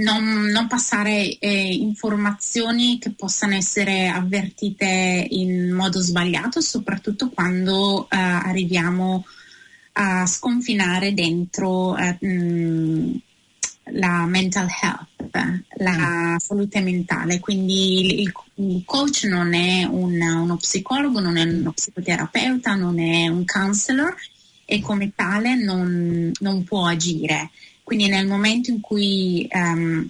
non, 0.01 0.47
non 0.47 0.67
passare 0.67 1.39
eh, 1.39 1.75
informazioni 1.75 2.99
che 2.99 3.11
possano 3.11 3.55
essere 3.55 4.09
avvertite 4.09 5.27
in 5.31 5.71
modo 5.71 6.01
sbagliato, 6.01 6.61
soprattutto 6.61 7.31
quando 7.31 8.09
eh, 8.11 8.17
arriviamo 8.17 9.25
a 9.93 10.27
sconfinare 10.27 11.13
dentro 11.15 11.97
eh, 11.97 12.17
mh, 12.25 13.21
la 13.93 14.25
mental 14.27 14.69
health, 14.83 15.61
la 15.79 16.35
mm. 16.35 16.37
salute 16.37 16.81
mentale. 16.81 17.41
Quindi 17.41 18.23
il, 18.23 18.33
il 18.55 18.83
coach 18.85 19.25
non 19.25 19.55
è 19.55 19.85
un, 19.85 20.21
uno 20.21 20.57
psicologo, 20.57 21.21
non 21.21 21.37
è 21.37 21.43
uno 21.43 21.73
psicoterapeuta, 21.73 22.75
non 22.75 22.99
è 22.99 23.29
un 23.29 23.45
counselor 23.45 24.15
e 24.65 24.81
come 24.81 25.13
tale 25.15 25.57
non, 25.57 26.31
non 26.39 26.65
può 26.65 26.87
agire. 26.87 27.51
Quindi 27.91 28.07
nel 28.07 28.29
momento 28.29 28.71
in 28.71 28.81
cui 28.81 29.49
um, 29.51 30.09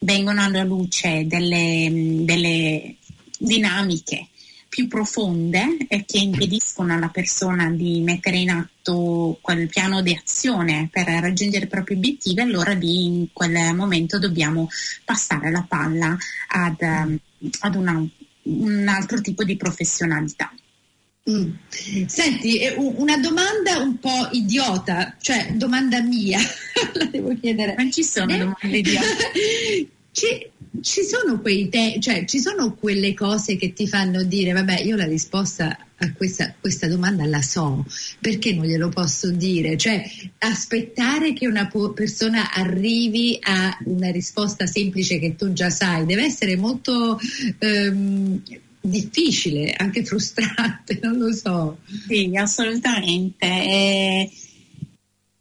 vengono 0.00 0.42
alla 0.42 0.64
luce 0.64 1.26
delle, 1.26 2.20
delle 2.20 2.96
dinamiche 3.38 4.28
più 4.68 4.86
profonde 4.86 5.78
eh, 5.88 6.04
che 6.04 6.18
impediscono 6.18 6.92
alla 6.92 7.08
persona 7.08 7.70
di 7.70 8.00
mettere 8.00 8.36
in 8.36 8.50
atto 8.50 9.38
quel 9.40 9.66
piano 9.66 10.02
di 10.02 10.12
azione 10.12 10.90
per 10.92 11.06
raggiungere 11.06 11.64
i 11.64 11.68
propri 11.68 11.94
obiettivi, 11.94 12.42
allora 12.42 12.74
lì 12.74 13.04
in 13.04 13.28
quel 13.32 13.74
momento 13.74 14.18
dobbiamo 14.18 14.68
passare 15.02 15.50
la 15.50 15.64
palla 15.66 16.14
ad, 16.48 16.76
um, 16.82 17.18
ad 17.60 17.74
una, 17.76 18.06
un 18.42 18.88
altro 18.88 19.22
tipo 19.22 19.42
di 19.42 19.56
professionalità. 19.56 20.52
Mm. 21.28 21.50
Senti, 22.06 22.60
una 22.76 23.18
domanda 23.18 23.78
un 23.78 23.98
po' 23.98 24.28
idiota, 24.30 25.16
cioè 25.20 25.52
domanda 25.54 26.00
mia, 26.00 26.38
la 26.94 27.04
devo 27.06 27.36
chiedere. 27.40 27.74
Non 27.76 27.90
ci 27.90 28.04
sono 28.04 28.32
eh? 28.32 28.38
domande 28.38 28.78
idiote. 28.78 29.88
ci, 30.12 30.50
ci, 30.80 31.02
sono 31.02 31.40
quei 31.40 31.68
te- 31.68 31.98
cioè, 32.00 32.24
ci 32.26 32.38
sono 32.38 32.74
quelle 32.74 33.12
cose 33.12 33.56
che 33.56 33.72
ti 33.72 33.88
fanno 33.88 34.22
dire, 34.22 34.52
vabbè, 34.52 34.82
io 34.82 34.94
la 34.94 35.06
risposta 35.06 35.76
a 35.98 36.12
questa, 36.12 36.54
questa, 36.60 36.86
domanda 36.86 37.24
la 37.26 37.42
so, 37.42 37.84
perché 38.20 38.54
non 38.54 38.66
glielo 38.66 38.88
posso 38.88 39.30
dire? 39.32 39.76
Cioè, 39.76 40.08
aspettare 40.38 41.32
che 41.32 41.48
una 41.48 41.66
po- 41.66 41.92
persona 41.92 42.52
arrivi 42.52 43.36
a 43.40 43.76
una 43.86 44.12
risposta 44.12 44.66
semplice 44.66 45.18
che 45.18 45.34
tu 45.34 45.52
già 45.52 45.70
sai, 45.70 46.06
deve 46.06 46.24
essere 46.24 46.56
molto... 46.56 47.18
Um, 47.60 48.42
difficile, 48.88 49.72
anche 49.72 50.04
frustrante, 50.04 50.98
non 51.02 51.18
lo 51.18 51.32
so. 51.32 51.78
Sì, 52.06 52.32
assolutamente. 52.36 53.46
E, 53.46 54.30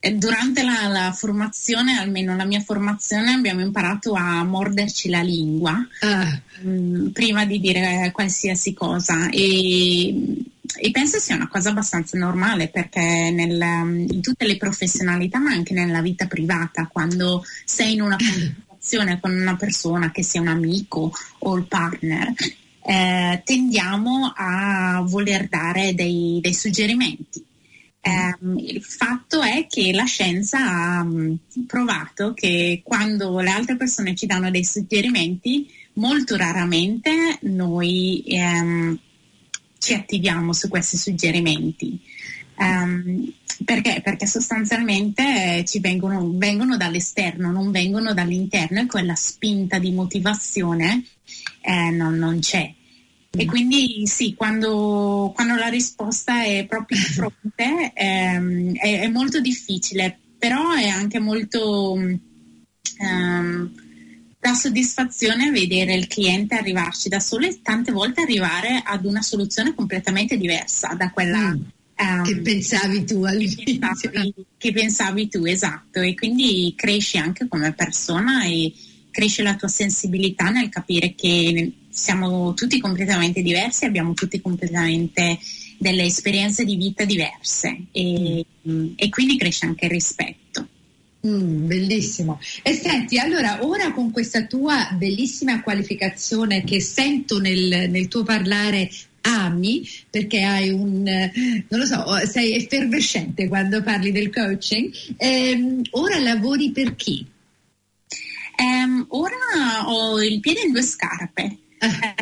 e 0.05 0.13
durante 0.13 0.61
la, 0.61 0.87
la, 0.87 1.11
formazione, 1.13 1.97
almeno 1.97 2.35
la 2.35 2.45
mia 2.45 2.59
formazione, 2.59 3.31
abbiamo 3.31 3.61
imparato 3.61 4.13
a 4.13 4.43
morderci 4.43 5.09
la 5.09 5.21
lingua 5.21 5.75
ah. 6.01 6.41
mh, 6.61 6.69
mm, 6.69 7.07
prima 7.07 7.43
di 7.45 7.59
dire 7.59 8.11
qualsiasi 8.13 8.73
cosa. 8.73 9.29
E, 9.29 10.09
e, 10.77 10.91
penso 10.91 11.17
sia 11.17 11.35
una 11.35 11.47
cosa 11.47 11.69
abbastanza 11.69 12.19
normale 12.19 12.67
perché 12.67 13.31
nel, 13.31 13.59
in 14.11 14.21
tutte 14.21 14.45
le 14.45 14.57
professionalità, 14.57 15.39
ma 15.39 15.49
anche 15.49 15.73
nella 15.73 16.01
vita 16.01 16.27
privata, 16.27 16.87
quando 16.91 17.43
sei 17.63 17.93
in 17.93 18.01
una 18.03 18.17
conversazione 18.17 19.17
con 19.19 19.31
una 19.31 19.55
persona 19.55 20.11
che 20.11 20.21
sia 20.21 20.39
un 20.39 20.49
amico 20.49 21.11
o 21.39 21.55
il 21.55 21.65
partner, 21.65 22.31
eh, 22.87 23.41
tendiamo 23.43 24.31
a 24.35 25.03
voler 25.07 25.47
dare 25.47 25.95
dei, 25.95 26.39
dei 26.41 26.53
suggerimenti. 26.53 27.43
Eh, 27.99 28.37
il 28.57 28.83
fatto 28.83 29.41
è 29.41 29.65
che 29.67 29.91
la 29.91 30.03
scienza 30.03 30.59
ha 30.59 31.01
um, 31.01 31.35
provato 31.65 32.35
che 32.35 32.81
quando 32.83 33.39
le 33.39 33.49
altre 33.49 33.75
persone 33.75 34.13
ci 34.13 34.27
danno 34.27 34.51
dei 34.51 34.63
suggerimenti, 34.63 35.67
molto 35.93 36.35
raramente 36.35 37.39
noi 37.41 38.23
ehm, 38.27 38.99
ci 39.79 39.93
attiviamo 39.95 40.53
su 40.53 40.67
questi 40.67 40.97
suggerimenti. 40.97 41.99
Um, 42.57 43.33
perché? 43.65 44.01
Perché 44.03 44.27
sostanzialmente 44.27 45.63
ci 45.65 45.79
vengono, 45.79 46.29
vengono, 46.35 46.77
dall'esterno, 46.77 47.51
non 47.51 47.71
vengono 47.71 48.13
dall'interno 48.13 48.81
e 48.81 48.85
quella 48.85 49.15
spinta 49.15 49.79
di 49.79 49.91
motivazione 49.91 51.03
eh, 51.65 51.89
non, 51.89 52.15
non, 52.15 52.39
c'è. 52.39 52.73
E 53.31 53.45
mm. 53.45 53.47
quindi 53.47 54.03
sì, 54.05 54.35
quando, 54.35 55.31
quando, 55.33 55.55
la 55.55 55.67
risposta 55.67 56.43
è 56.43 56.65
proprio 56.65 56.97
di 56.97 57.03
fronte 57.03 57.91
ehm, 57.95 58.75
è, 58.75 59.01
è, 59.01 59.07
molto 59.07 59.41
difficile, 59.41 60.17
però 60.37 60.73
è 60.73 60.87
anche 60.87 61.19
molto 61.19 61.97
ehm, 62.99 63.71
da 64.39 64.53
soddisfazione 64.53 65.49
vedere 65.49 65.95
il 65.95 66.07
cliente 66.07 66.55
arrivarci 66.55 67.09
da 67.09 67.19
solo 67.19 67.47
e 67.47 67.61
tante 67.63 67.91
volte 67.91 68.21
arrivare 68.21 68.81
ad 68.85 69.05
una 69.05 69.23
soluzione 69.23 69.73
completamente 69.73 70.37
diversa 70.37 70.93
da 70.93 71.09
quella 71.09 71.55
mm. 71.55 71.61
Um, 71.97 72.23
che 72.23 72.41
pensavi 72.41 73.05
tu 73.05 73.23
all'inizio. 73.23 73.63
Che 73.63 73.79
pensavi, 73.79 74.33
che 74.57 74.71
pensavi 74.73 75.29
tu, 75.29 75.45
esatto. 75.45 76.01
E 76.01 76.13
quindi 76.13 76.73
cresci 76.75 77.17
anche 77.17 77.47
come 77.47 77.71
persona 77.71 78.43
e 78.43 78.73
cresce 79.15 79.43
la 79.43 79.55
tua 79.55 79.69
sensibilità 79.69 80.49
nel 80.49 80.67
capire 80.67 81.15
che 81.15 81.71
siamo 81.89 82.53
tutti 82.53 82.81
completamente 82.81 83.41
diversi, 83.41 83.85
abbiamo 83.85 84.13
tutti 84.13 84.41
completamente 84.41 85.39
delle 85.77 86.03
esperienze 86.03 86.65
di 86.65 86.75
vita 86.75 87.05
diverse 87.05 87.85
e, 87.93 88.45
mm. 88.67 88.87
e 88.97 89.09
quindi 89.09 89.37
cresce 89.37 89.67
anche 89.67 89.85
il 89.85 89.91
rispetto. 89.91 90.67
Mm, 91.25 91.65
bellissimo. 91.65 92.41
E 92.61 92.73
senti, 92.73 93.17
allora 93.17 93.63
ora 93.65 93.93
con 93.93 94.11
questa 94.11 94.45
tua 94.47 94.89
bellissima 94.97 95.61
qualificazione 95.61 96.65
che 96.65 96.81
sento 96.81 97.39
nel, 97.39 97.89
nel 97.89 98.09
tuo 98.09 98.23
parlare 98.23 98.91
ami 99.21 99.87
perché 100.09 100.41
hai 100.41 100.69
un, 100.71 101.03
non 101.03 101.79
lo 101.79 101.85
so, 101.85 102.03
sei 102.27 102.55
effervescente 102.55 103.47
quando 103.47 103.81
parli 103.81 104.11
del 104.11 104.29
coaching. 104.29 104.91
Ehm, 105.15 105.81
ora 105.91 106.19
lavori 106.19 106.71
per 106.71 106.95
chi? 106.97 107.25
Um, 108.57 109.05
ora 109.09 109.83
ho 109.85 110.21
il 110.21 110.39
piede 110.39 110.61
in 110.61 110.71
due 110.71 110.81
scarpe. 110.81 111.57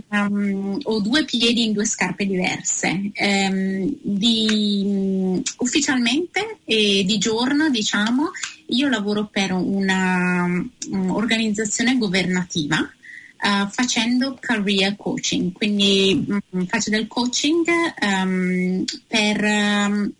Um, 0.10 0.80
ho 0.84 1.00
due 1.00 1.24
piedi 1.26 1.66
in 1.66 1.74
due 1.74 1.86
scarpe 1.86 2.26
diverse. 2.26 3.12
Um, 3.16 3.96
di, 4.02 5.42
ufficialmente 5.58 6.58
e 6.66 7.04
di 7.06 7.18
giorno, 7.18 7.70
diciamo, 7.70 8.32
io 8.68 8.88
lavoro 8.90 9.28
per 9.32 9.52
un'organizzazione 9.52 11.92
um, 11.92 12.00
governativa 12.00 12.80
uh, 12.80 13.68
facendo 13.70 14.38
career 14.40 14.96
coaching, 14.96 15.52
quindi 15.52 16.26
um, 16.28 16.42
faccio 16.66 16.90
del 16.90 17.06
coaching 17.08 17.66
um, 18.02 18.84
per 19.08 20.12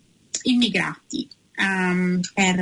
immigrati, 0.42 1.28
per 2.34 2.58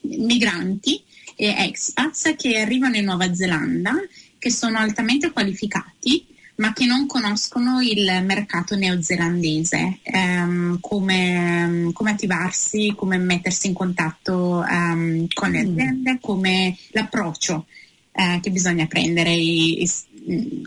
migranti 0.00 1.02
e 1.36 1.54
expats 1.58 2.34
che 2.36 2.58
arrivano 2.58 2.96
in 2.96 3.04
Nuova 3.04 3.32
Zelanda, 3.34 3.94
che 4.38 4.50
sono 4.50 4.78
altamente 4.78 5.30
qualificati 5.30 6.34
ma 6.56 6.72
che 6.72 6.86
non 6.86 7.06
conoscono 7.06 7.80
il 7.80 8.22
mercato 8.24 8.76
neozelandese, 8.76 9.98
ehm, 10.02 10.78
come, 10.80 11.90
come, 11.92 12.10
attivarsi, 12.10 12.94
come 12.96 13.18
mettersi 13.18 13.66
in 13.66 13.74
contatto 13.74 14.64
ehm, 14.64 15.26
con 15.34 15.50
le 15.50 15.64
mm. 15.64 15.70
aziende, 15.70 16.12
mm. 16.14 16.16
come 16.20 16.76
l'approccio 16.92 17.66
eh, 18.12 18.40
che 18.40 18.50
bisogna 18.50 18.86
prendere. 18.86 19.32
I, 19.32 19.82
i, 19.82 20.66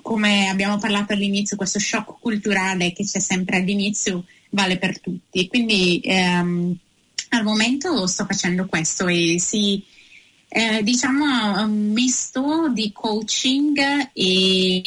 come 0.00 0.48
abbiamo 0.48 0.78
parlato 0.78 1.12
all'inizio, 1.12 1.56
questo 1.56 1.78
shock 1.78 2.18
culturale 2.18 2.92
che 2.92 3.04
c'è 3.04 3.20
sempre 3.20 3.58
all'inizio 3.58 4.24
vale 4.50 4.78
per 4.78 4.98
tutti. 4.98 5.46
Quindi 5.46 6.00
ehm, 6.02 6.74
al 7.30 7.44
momento 7.44 8.06
sto 8.06 8.24
facendo 8.24 8.66
questo 8.66 9.06
e 9.06 9.36
si, 9.38 9.82
Eh, 10.52 10.82
diciamo 10.82 11.62
un 11.62 11.92
misto 11.92 12.72
di 12.74 12.90
coaching 12.92 13.78
e 14.12 14.80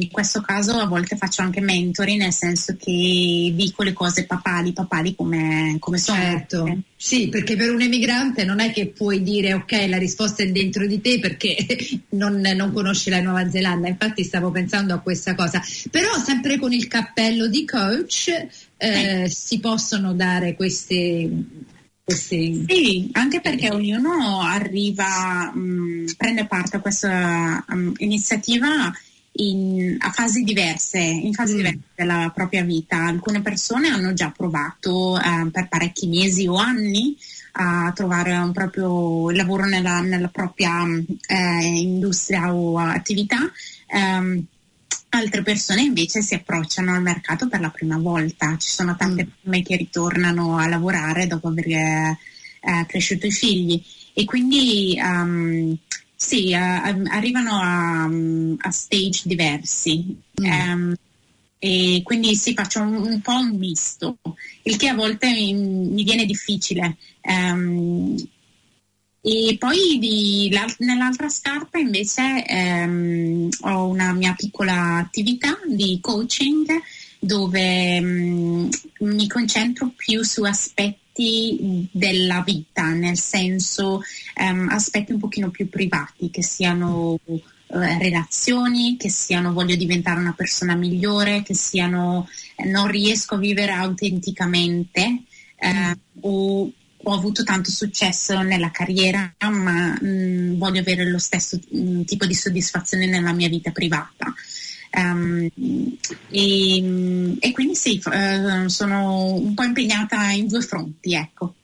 in 0.00 0.08
questo 0.10 0.40
caso 0.40 0.72
a 0.72 0.86
volte 0.86 1.18
faccio 1.18 1.42
anche 1.42 1.60
mentoring 1.60 2.18
nel 2.18 2.32
senso 2.32 2.76
che 2.78 3.52
dico 3.54 3.82
le 3.82 3.92
cose 3.92 4.24
papali, 4.24 4.72
papali 4.72 5.14
come, 5.14 5.76
come 5.80 5.98
sono. 5.98 6.18
Certo, 6.18 6.78
sì, 6.96 7.28
perché 7.28 7.56
per 7.56 7.70
un 7.72 7.82
emigrante 7.82 8.46
non 8.46 8.60
è 8.60 8.72
che 8.72 8.86
puoi 8.86 9.22
dire 9.22 9.52
ok 9.52 9.84
la 9.86 9.98
risposta 9.98 10.44
è 10.44 10.50
dentro 10.50 10.86
di 10.86 10.98
te 11.02 11.18
perché 11.18 11.56
non, 12.16 12.40
non 12.40 12.72
conosci 12.72 13.10
la 13.10 13.20
Nuova 13.20 13.50
Zelanda, 13.50 13.88
infatti 13.88 14.24
stavo 14.24 14.50
pensando 14.50 14.94
a 14.94 15.00
questa 15.00 15.34
cosa, 15.34 15.62
però 15.90 16.16
sempre 16.24 16.58
con 16.58 16.72
il 16.72 16.88
cappello 16.88 17.48
di 17.48 17.66
coach 17.66 18.46
eh, 18.78 19.28
si 19.28 19.60
possono 19.60 20.14
dare 20.14 20.54
queste 20.54 21.28
sì. 22.04 22.64
sì, 22.68 23.08
anche 23.12 23.40
perché 23.40 23.70
ognuno 23.70 24.40
arriva, 24.40 25.52
mh, 25.54 25.60
mm, 25.60 26.06
prende 26.16 26.46
parte 26.46 26.76
a 26.76 26.80
questa 26.80 27.64
um, 27.68 27.92
iniziativa 27.98 28.92
in, 29.34 29.96
a 29.98 30.10
fasi 30.10 30.42
diverse, 30.42 30.98
in 30.98 31.32
fasi 31.32 31.54
mm. 31.54 31.56
diverse 31.56 31.80
della 31.94 32.30
propria 32.34 32.64
vita. 32.64 33.04
Alcune 33.04 33.40
persone 33.40 33.88
hanno 33.88 34.12
già 34.12 34.30
provato 34.30 35.18
eh, 35.18 35.48
per 35.50 35.68
parecchi 35.68 36.08
mesi 36.08 36.46
o 36.46 36.56
anni 36.56 37.16
a 37.52 37.92
trovare 37.94 38.34
un 38.36 38.52
proprio 38.52 39.30
lavoro 39.30 39.66
nella, 39.66 40.00
nella 40.00 40.28
propria 40.28 40.84
eh, 41.26 41.64
industria 41.64 42.52
o 42.54 42.78
attività. 42.78 43.38
Um, 43.88 44.46
Altre 45.14 45.42
persone 45.42 45.82
invece 45.82 46.22
si 46.22 46.32
approcciano 46.32 46.94
al 46.94 47.02
mercato 47.02 47.46
per 47.46 47.60
la 47.60 47.68
prima 47.68 47.98
volta. 47.98 48.56
Ci 48.56 48.70
sono 48.70 48.96
tante 48.96 49.26
persone 49.26 49.58
mm. 49.58 49.62
che 49.62 49.76
ritornano 49.76 50.56
a 50.56 50.66
lavorare 50.66 51.26
dopo 51.26 51.48
aver 51.48 51.66
eh, 51.66 52.16
cresciuto 52.86 53.26
i 53.26 53.30
figli 53.30 53.82
e 54.14 54.24
quindi 54.24 54.98
um, 54.98 55.76
sì, 56.14 56.54
uh, 56.54 57.02
arrivano 57.10 57.60
a, 57.60 58.04
a, 58.04 58.70
stage 58.70 59.22
diversi. 59.24 60.16
Mm. 60.40 60.70
Um, 60.70 60.94
e 61.58 62.00
quindi 62.02 62.34
sì, 62.34 62.54
faccio 62.54 62.80
un, 62.80 62.94
un, 62.94 63.20
po' 63.20 63.34
un 63.34 63.54
misto, 63.58 64.16
il 64.62 64.76
che 64.76 64.88
a 64.88 64.94
volte 64.94 65.30
mi, 65.30 65.52
mi 65.52 66.04
viene 66.04 66.24
difficile. 66.24 66.96
Um, 67.20 68.16
e 69.24 69.56
poi 69.56 69.98
di, 70.00 70.52
nell'altra 70.78 71.28
scarpa 71.28 71.78
invece 71.78 72.44
ehm, 72.44 73.48
ho 73.60 73.86
una 73.86 74.12
mia 74.12 74.34
piccola 74.36 74.96
attività 74.96 75.56
di 75.64 75.98
coaching 76.00 76.66
dove 77.20 78.00
mh, 78.00 78.04
mm, 78.04 78.68
mi 78.98 79.28
concentro 79.28 79.92
più 79.94 80.24
su 80.24 80.42
aspetti 80.42 81.88
della 81.92 82.42
vita, 82.44 82.88
nel 82.94 83.16
senso 83.16 84.02
ehm, 84.34 84.68
aspetti 84.70 85.12
un 85.12 85.20
pochino 85.20 85.50
più 85.50 85.68
privati, 85.68 86.28
che 86.28 86.42
siano 86.42 87.16
eh, 87.24 87.38
relazioni, 87.68 88.96
che 88.96 89.08
siano 89.08 89.52
voglio 89.52 89.76
diventare 89.76 90.18
una 90.18 90.34
persona 90.36 90.74
migliore, 90.74 91.42
che 91.42 91.54
siano 91.54 92.28
eh, 92.56 92.64
non 92.64 92.88
riesco 92.88 93.36
a 93.36 93.38
vivere 93.38 93.70
autenticamente 93.70 95.22
eh, 95.56 95.96
o 96.22 96.72
ho 97.04 97.12
avuto 97.12 97.42
tanto 97.42 97.70
successo 97.70 98.40
nella 98.42 98.70
carriera, 98.70 99.34
ma 99.40 99.96
mh, 100.00 100.06
mm, 100.06 100.58
voglio 100.58 100.80
avere 100.80 101.08
lo 101.08 101.18
stesso 101.18 101.58
mh, 101.68 101.78
mm, 101.78 102.02
tipo 102.02 102.26
di 102.26 102.34
soddisfazione 102.34 103.06
nella 103.06 103.32
mia 103.32 103.48
vita 103.48 103.70
privata. 103.70 104.32
Um, 104.94 105.48
e, 106.28 107.36
e, 107.40 107.52
quindi 107.52 107.74
sì, 107.74 108.00
uh, 108.04 108.68
sono 108.68 109.34
un 109.34 109.54
po' 109.54 109.62
impegnata 109.62 110.30
in 110.30 110.46
due 110.48 110.60
fronti, 110.60 111.14
ecco. 111.14 111.54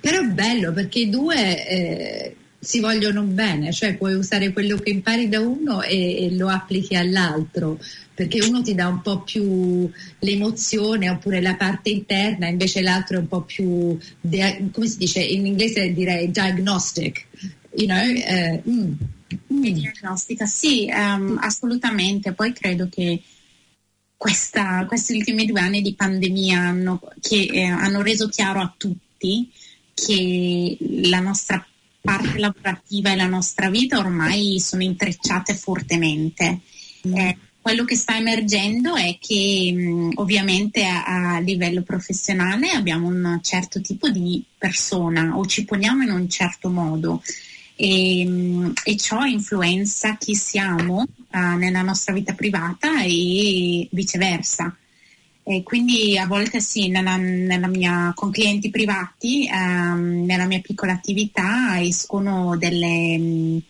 Però 0.00 0.18
è 0.18 0.26
bello 0.26 0.72
perché 0.72 1.00
i 1.00 1.10
due 1.10 1.68
eh, 1.68 2.36
si 2.62 2.78
vogliono 2.80 3.22
bene, 3.22 3.72
cioè 3.72 3.96
puoi 3.96 4.14
usare 4.14 4.52
quello 4.52 4.76
che 4.76 4.90
impari 4.90 5.30
da 5.30 5.40
uno 5.40 5.80
e, 5.82 6.24
e, 6.24 6.36
lo 6.36 6.48
applichi 6.48 6.94
all'altro, 6.94 7.80
perché 8.14 8.44
uno 8.44 8.60
ti 8.60 8.74
dà 8.74 8.86
un 8.86 9.00
po' 9.00 9.22
più 9.22 9.90
l'emozione 10.18 11.08
oppure 11.08 11.40
la 11.40 11.56
parte 11.56 11.88
interna, 11.88 12.48
invece 12.48 12.82
l'altro 12.82 13.16
è 13.16 13.20
un 13.20 13.28
po' 13.28 13.42
più, 13.42 13.98
come 14.72 14.86
si 14.86 14.98
dice 14.98 15.20
in 15.20 15.46
inglese 15.46 15.94
direi 15.94 16.30
diagnostic, 16.30 17.26
you 17.76 17.86
know? 17.86 17.98
Eh, 17.98 18.62
mm, 18.68 18.92
mm. 19.54 19.62
Diagnostica, 19.62 20.44
sì, 20.44 20.86
um, 20.92 21.38
assolutamente. 21.40 22.32
Poi 22.34 22.52
credo 22.52 22.88
che 22.90 23.22
questa, 24.18 24.84
questi 24.84 25.16
ultimi 25.16 25.46
due 25.46 25.60
anni 25.60 25.80
di 25.80 25.94
pandemia 25.94 26.60
hanno, 26.60 27.00
che, 27.22 27.48
eh, 27.50 27.62
hanno 27.62 28.02
reso 28.02 28.28
chiaro 28.28 28.60
a 28.60 28.74
tutti 28.76 29.50
che 29.94 30.76
la 30.80 31.20
nostra 31.20 31.64
parte 32.00 32.38
lavorativa 32.38 33.12
e 33.12 33.16
la 33.16 33.26
nostra 33.26 33.70
vita 33.70 33.98
ormai 33.98 34.58
sono 34.60 34.82
intrecciate 34.82 35.54
fortemente. 35.54 36.60
Mm. 37.06 37.16
Eh, 37.16 37.38
quello 37.60 37.84
che 37.84 37.94
sta 37.94 38.16
emergendo 38.16 38.96
è 38.96 39.18
che 39.20 39.72
mh, 39.74 40.12
ovviamente 40.14 40.84
a, 40.84 41.34
a, 41.34 41.40
livello 41.40 41.82
professionale 41.82 42.70
abbiamo 42.70 43.06
un 43.06 43.38
certo 43.42 43.80
tipo 43.82 44.08
di 44.08 44.42
persona 44.56 45.36
o 45.36 45.44
ci 45.44 45.64
poniamo 45.64 46.02
in 46.02 46.10
un 46.10 46.28
certo 46.28 46.70
modo 46.70 47.22
e, 47.76 48.24
mh, 48.24 48.72
e 48.82 48.96
ciò 48.96 49.24
influenza 49.24 50.16
chi 50.16 50.34
siamo 50.34 51.04
uh, 51.32 51.56
nella 51.56 51.82
nostra 51.82 52.14
vita 52.14 52.32
privata 52.32 53.02
e 53.02 53.88
viceversa. 53.90 54.74
E 55.42 55.62
quindi 55.62 56.16
a 56.18 56.26
volte 56.26 56.60
sì, 56.60 56.88
nella, 56.88 57.16
nella 57.16 57.66
mia, 57.66 58.12
con 58.14 58.30
clienti 58.30 58.70
privati, 58.70 59.48
ehm, 59.48 60.24
nella 60.24 60.46
mia 60.46 60.60
piccola 60.60 60.92
attività 60.92 61.82
escono 61.82 62.56
delle, 62.56 63.60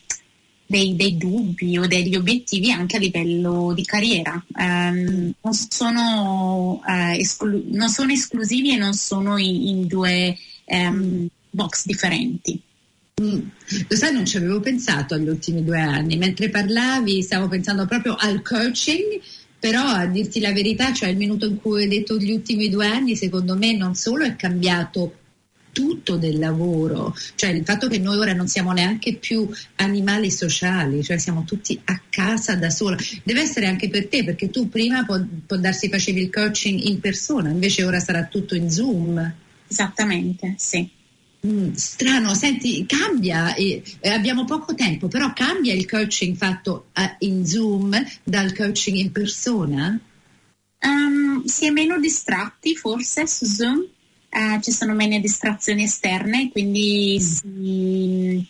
dei, 0.66 0.94
dei, 0.94 1.16
dubbi 1.16 1.78
o 1.78 1.86
degli 1.86 2.16
obiettivi 2.16 2.70
anche 2.70 2.96
a 2.96 3.00
livello 3.00 3.72
di 3.74 3.84
carriera. 3.84 4.42
Um, 4.54 5.32
non, 5.40 5.52
sono, 5.52 6.80
uh, 6.84 7.14
esclu- 7.16 7.66
non, 7.70 7.88
sono, 7.88 8.12
esclusivi 8.12 8.74
e 8.74 8.76
non 8.76 8.92
sono 8.92 9.38
in, 9.38 9.66
in 9.66 9.86
due 9.86 10.36
um, 10.66 11.26
box 11.50 11.86
differenti. 11.86 12.60
Mm. 13.20 13.40
Lo 13.88 13.96
sai, 13.96 14.12
non 14.12 14.24
ci 14.24 14.36
avevo 14.36 14.60
pensato 14.60 15.14
agli 15.14 15.28
ultimi 15.28 15.62
due 15.64 15.80
anni. 15.80 16.16
Mentre 16.16 16.48
parlavi, 16.48 17.22
stavo 17.22 17.48
pensando 17.48 17.86
proprio 17.86 18.16
al 18.16 18.42
coaching 18.42 19.20
però 19.60 19.84
a 19.84 20.06
dirti 20.06 20.40
la 20.40 20.52
verità, 20.52 20.92
cioè 20.92 21.10
il 21.10 21.18
minuto 21.18 21.46
in 21.46 21.60
cui 21.60 21.82
hai 21.82 21.88
detto 21.88 22.16
gli 22.16 22.32
ultimi 22.32 22.70
due 22.70 22.86
anni, 22.86 23.14
secondo 23.14 23.54
me 23.56 23.76
non 23.76 23.94
solo 23.94 24.24
è 24.24 24.34
cambiato 24.34 25.16
tutto 25.72 26.16
del 26.16 26.38
lavoro, 26.38 27.14
cioè 27.36 27.50
il 27.50 27.64
fatto 27.64 27.86
che 27.86 27.98
noi 27.98 28.16
ora 28.16 28.32
non 28.32 28.48
siamo 28.48 28.72
neanche 28.72 29.14
più 29.14 29.48
animali 29.76 30.30
sociali, 30.30 31.02
cioè 31.04 31.18
siamo 31.18 31.44
tutti 31.44 31.78
a 31.84 32.00
casa 32.08 32.56
da 32.56 32.70
sola, 32.70 32.96
deve 33.22 33.42
essere 33.42 33.66
anche 33.66 33.88
per 33.88 34.08
te 34.08 34.24
perché 34.24 34.50
tu 34.50 34.68
prima 34.68 35.04
può, 35.04 35.20
può 35.46 35.56
darsi 35.58 35.88
facevi 35.88 36.22
il 36.22 36.30
coaching 36.30 36.80
in 36.80 36.98
persona, 36.98 37.50
invece 37.50 37.84
ora 37.84 38.00
sarà 38.00 38.24
tutto 38.24 38.56
in 38.56 38.70
Zoom. 38.70 39.34
Esattamente, 39.68 40.54
sì. 40.56 40.98
Mm, 41.46 41.72
strano, 41.72 42.34
senti, 42.34 42.84
cambia, 42.84 43.54
eh, 43.54 43.82
abbiamo 44.02 44.44
poco 44.44 44.74
tempo, 44.74 45.08
però 45.08 45.32
cambia 45.32 45.72
il 45.72 45.88
coaching 45.88 46.36
fatto 46.36 46.88
eh, 46.92 47.16
in 47.20 47.46
Zoom 47.46 47.98
dal 48.22 48.54
coaching 48.54 48.98
in 48.98 49.10
persona? 49.10 49.98
Um, 50.82 51.42
si 51.44 51.66
è 51.66 51.70
meno 51.70 51.98
distratti 51.98 52.76
forse 52.76 53.26
su 53.26 53.46
Zoom, 53.46 53.78
uh, 54.30 54.60
ci 54.60 54.70
sono 54.70 54.92
meno 54.92 55.18
distrazioni 55.18 55.84
esterne, 55.84 56.50
quindi 56.50 57.16
mm. 57.18 57.24
si, 57.24 58.46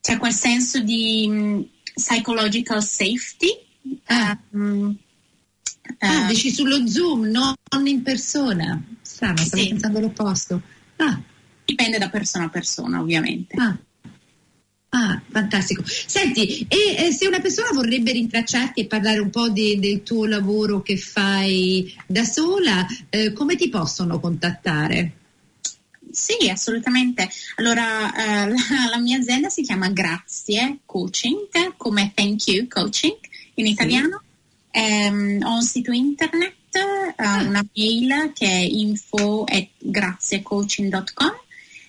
c'è 0.00 0.16
quel 0.16 0.32
senso 0.32 0.80
di 0.80 1.26
um, 1.28 1.68
psychological 1.94 2.82
safety. 2.82 3.56
Ah. 4.06 4.36
Um, 4.50 4.96
ah, 5.98 6.24
uh, 6.24 6.26
dici 6.26 6.50
sullo 6.50 6.88
Zoom, 6.88 7.28
non 7.28 7.86
in 7.86 8.02
persona. 8.02 8.82
Strano, 9.00 9.36
stavo 9.36 9.62
sì. 9.62 9.68
pensando 9.68 10.00
l'opposto. 10.00 10.60
Ah. 10.96 11.22
Dipende 11.68 11.98
da 11.98 12.08
persona 12.08 12.46
a 12.46 12.48
persona, 12.48 12.98
ovviamente. 12.98 13.54
Ah. 13.58 13.78
Ah, 14.90 15.20
fantastico. 15.28 15.82
Senti, 15.84 16.66
e 16.66 17.08
eh, 17.08 17.12
se 17.12 17.26
una 17.26 17.40
persona 17.40 17.68
vorrebbe 17.74 18.12
rintracciarti 18.12 18.80
e 18.80 18.86
parlare 18.86 19.18
un 19.18 19.28
po' 19.28 19.50
di, 19.50 19.78
del 19.78 20.02
tuo 20.02 20.24
lavoro 20.24 20.80
che 20.80 20.96
fai 20.96 21.94
da 22.06 22.24
sola, 22.24 22.86
eh, 23.10 23.34
come 23.34 23.54
ti 23.56 23.68
possono 23.68 24.18
contattare? 24.18 25.12
Sì, 26.10 26.48
assolutamente. 26.48 27.28
Allora, 27.56 28.14
eh, 28.14 28.48
la, 28.48 28.56
la, 28.90 28.98
mia 28.98 29.18
azienda 29.18 29.50
si 29.50 29.60
chiama 29.60 29.90
Grazie 29.90 30.78
Coaching, 30.86 31.74
come 31.76 32.12
Thank 32.14 32.46
You 32.46 32.66
Coaching 32.66 33.18
in 33.56 33.66
italiano. 33.66 34.22
Sì. 34.72 34.80
Um, 34.80 35.38
ho 35.42 35.54
un 35.56 35.62
sito 35.62 35.92
internet, 35.92 36.54
uh, 36.72 37.12
ah. 37.16 37.42
una 37.42 37.66
mail 37.74 38.32
che 38.32 38.46
è 38.46 38.60
info 38.60 39.44
at 39.44 39.68
graziecoaching.com 39.76 41.46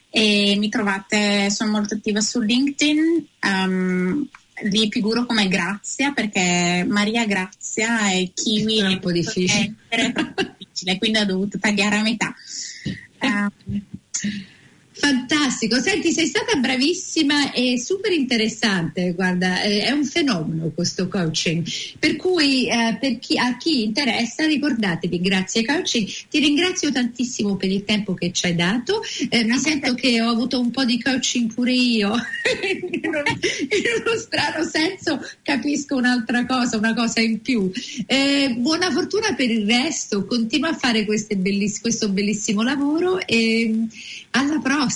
e 0.10 0.56
mi 0.58 0.70
trovate, 0.70 1.50
sono 1.50 1.72
molto 1.72 1.94
attiva 1.96 2.20
su 2.22 2.40
LinkedIn, 2.40 3.28
um, 3.44 4.28
li 4.64 4.90
figuro 4.92 5.26
come 5.26 5.48
Grazia 5.48 6.12
perché 6.12 6.86
Maria 6.88 7.26
Grazia 7.26 8.10
è 8.12 8.30
kiwi 8.34 8.80
è 8.80 8.88
un 8.88 9.00
po' 9.00 9.12
difficile. 9.12 9.76
È 9.88 10.12
difficile 10.58 10.98
quindi 10.98 11.20
ho 11.20 11.26
dovuto 11.26 11.58
tagliare 11.60 11.98
a 11.98 12.02
metà. 12.02 12.36
Um, 13.22 13.82
Fantastico, 15.00 15.80
senti, 15.80 16.12
sei 16.12 16.26
stata 16.26 16.58
bravissima 16.58 17.54
e 17.54 17.80
super 17.80 18.12
interessante, 18.12 19.14
guarda, 19.14 19.62
eh, 19.62 19.84
è 19.84 19.92
un 19.92 20.04
fenomeno 20.04 20.72
questo 20.76 21.08
coaching, 21.08 21.66
per 21.98 22.18
cui 22.18 22.68
eh, 22.68 22.98
per 23.00 23.18
chi, 23.18 23.38
a 23.38 23.56
chi 23.56 23.84
interessa 23.84 24.46
ricordatevi, 24.46 25.22
grazie 25.22 25.64
coaching, 25.64 26.06
ti 26.30 26.40
ringrazio 26.40 26.92
tantissimo 26.92 27.56
per 27.56 27.72
il 27.72 27.86
tempo 27.86 28.14
che 28.14 28.34
ci 28.34 28.48
hai 28.48 28.56
dato, 28.56 29.02
eh, 29.30 29.46
mi 29.46 29.58
sento 29.58 29.94
che 29.94 30.22
ho 30.22 30.32
avuto 30.32 30.60
un 30.60 30.70
po' 30.70 30.84
di 30.84 31.02
coaching 31.02 31.54
pure 31.54 31.72
io, 31.72 32.10
in, 32.92 33.00
uno 33.02 34.18
strano 34.18 34.66
senso 34.66 35.26
capisco 35.42 35.96
un'altra 35.96 36.46
cosa, 36.46 36.76
una 36.76 36.94
cosa 36.94 37.22
in 37.22 37.40
più. 37.40 37.72
Eh, 38.06 38.54
buona 38.58 38.92
fortuna 38.92 39.34
per 39.34 39.50
il 39.50 39.66
resto, 39.66 40.26
continua 40.26 40.72
a 40.72 40.76
fare 40.76 41.06
belliss- 41.06 41.80
questo 41.80 42.10
bellissimo 42.10 42.64
lavoro 42.64 43.26
e 43.26 43.88
alla 44.32 44.60
prossima 44.60 44.88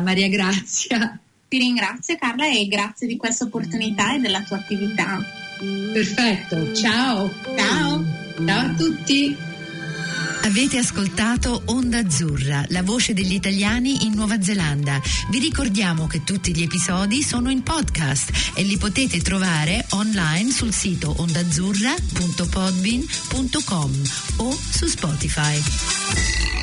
Maria 0.00 0.28
Grazia. 0.28 1.18
Ti 1.48 1.58
ringrazio 1.58 2.16
Carla 2.16 2.48
e 2.48 2.66
grazie 2.68 3.06
di 3.06 3.16
questa 3.16 3.44
opportunità 3.44 4.14
e 4.14 4.20
della 4.20 4.42
tua 4.42 4.58
attività. 4.58 5.20
Perfetto, 5.92 6.72
ciao. 6.74 7.32
Ciao. 7.56 8.04
Ciao 8.46 8.70
a 8.70 8.74
tutti. 8.74 9.48
Avete 10.42 10.78
ascoltato 10.78 11.64
Onda 11.66 11.98
Azzurra, 11.98 12.64
la 12.68 12.82
voce 12.82 13.12
degli 13.12 13.34
italiani 13.34 14.06
in 14.06 14.14
Nuova 14.14 14.40
Zelanda. 14.40 14.98
Vi 15.30 15.38
ricordiamo 15.38 16.06
che 16.06 16.24
tutti 16.24 16.56
gli 16.56 16.62
episodi 16.62 17.22
sono 17.22 17.50
in 17.50 17.62
podcast 17.62 18.52
e 18.54 18.62
li 18.62 18.78
potete 18.78 19.20
trovare 19.20 19.84
online 19.90 20.50
sul 20.50 20.72
sito 20.72 21.14
ondazzurra.podbean.com 21.18 24.02
o 24.36 24.52
su 24.52 24.86
Spotify. 24.86 26.60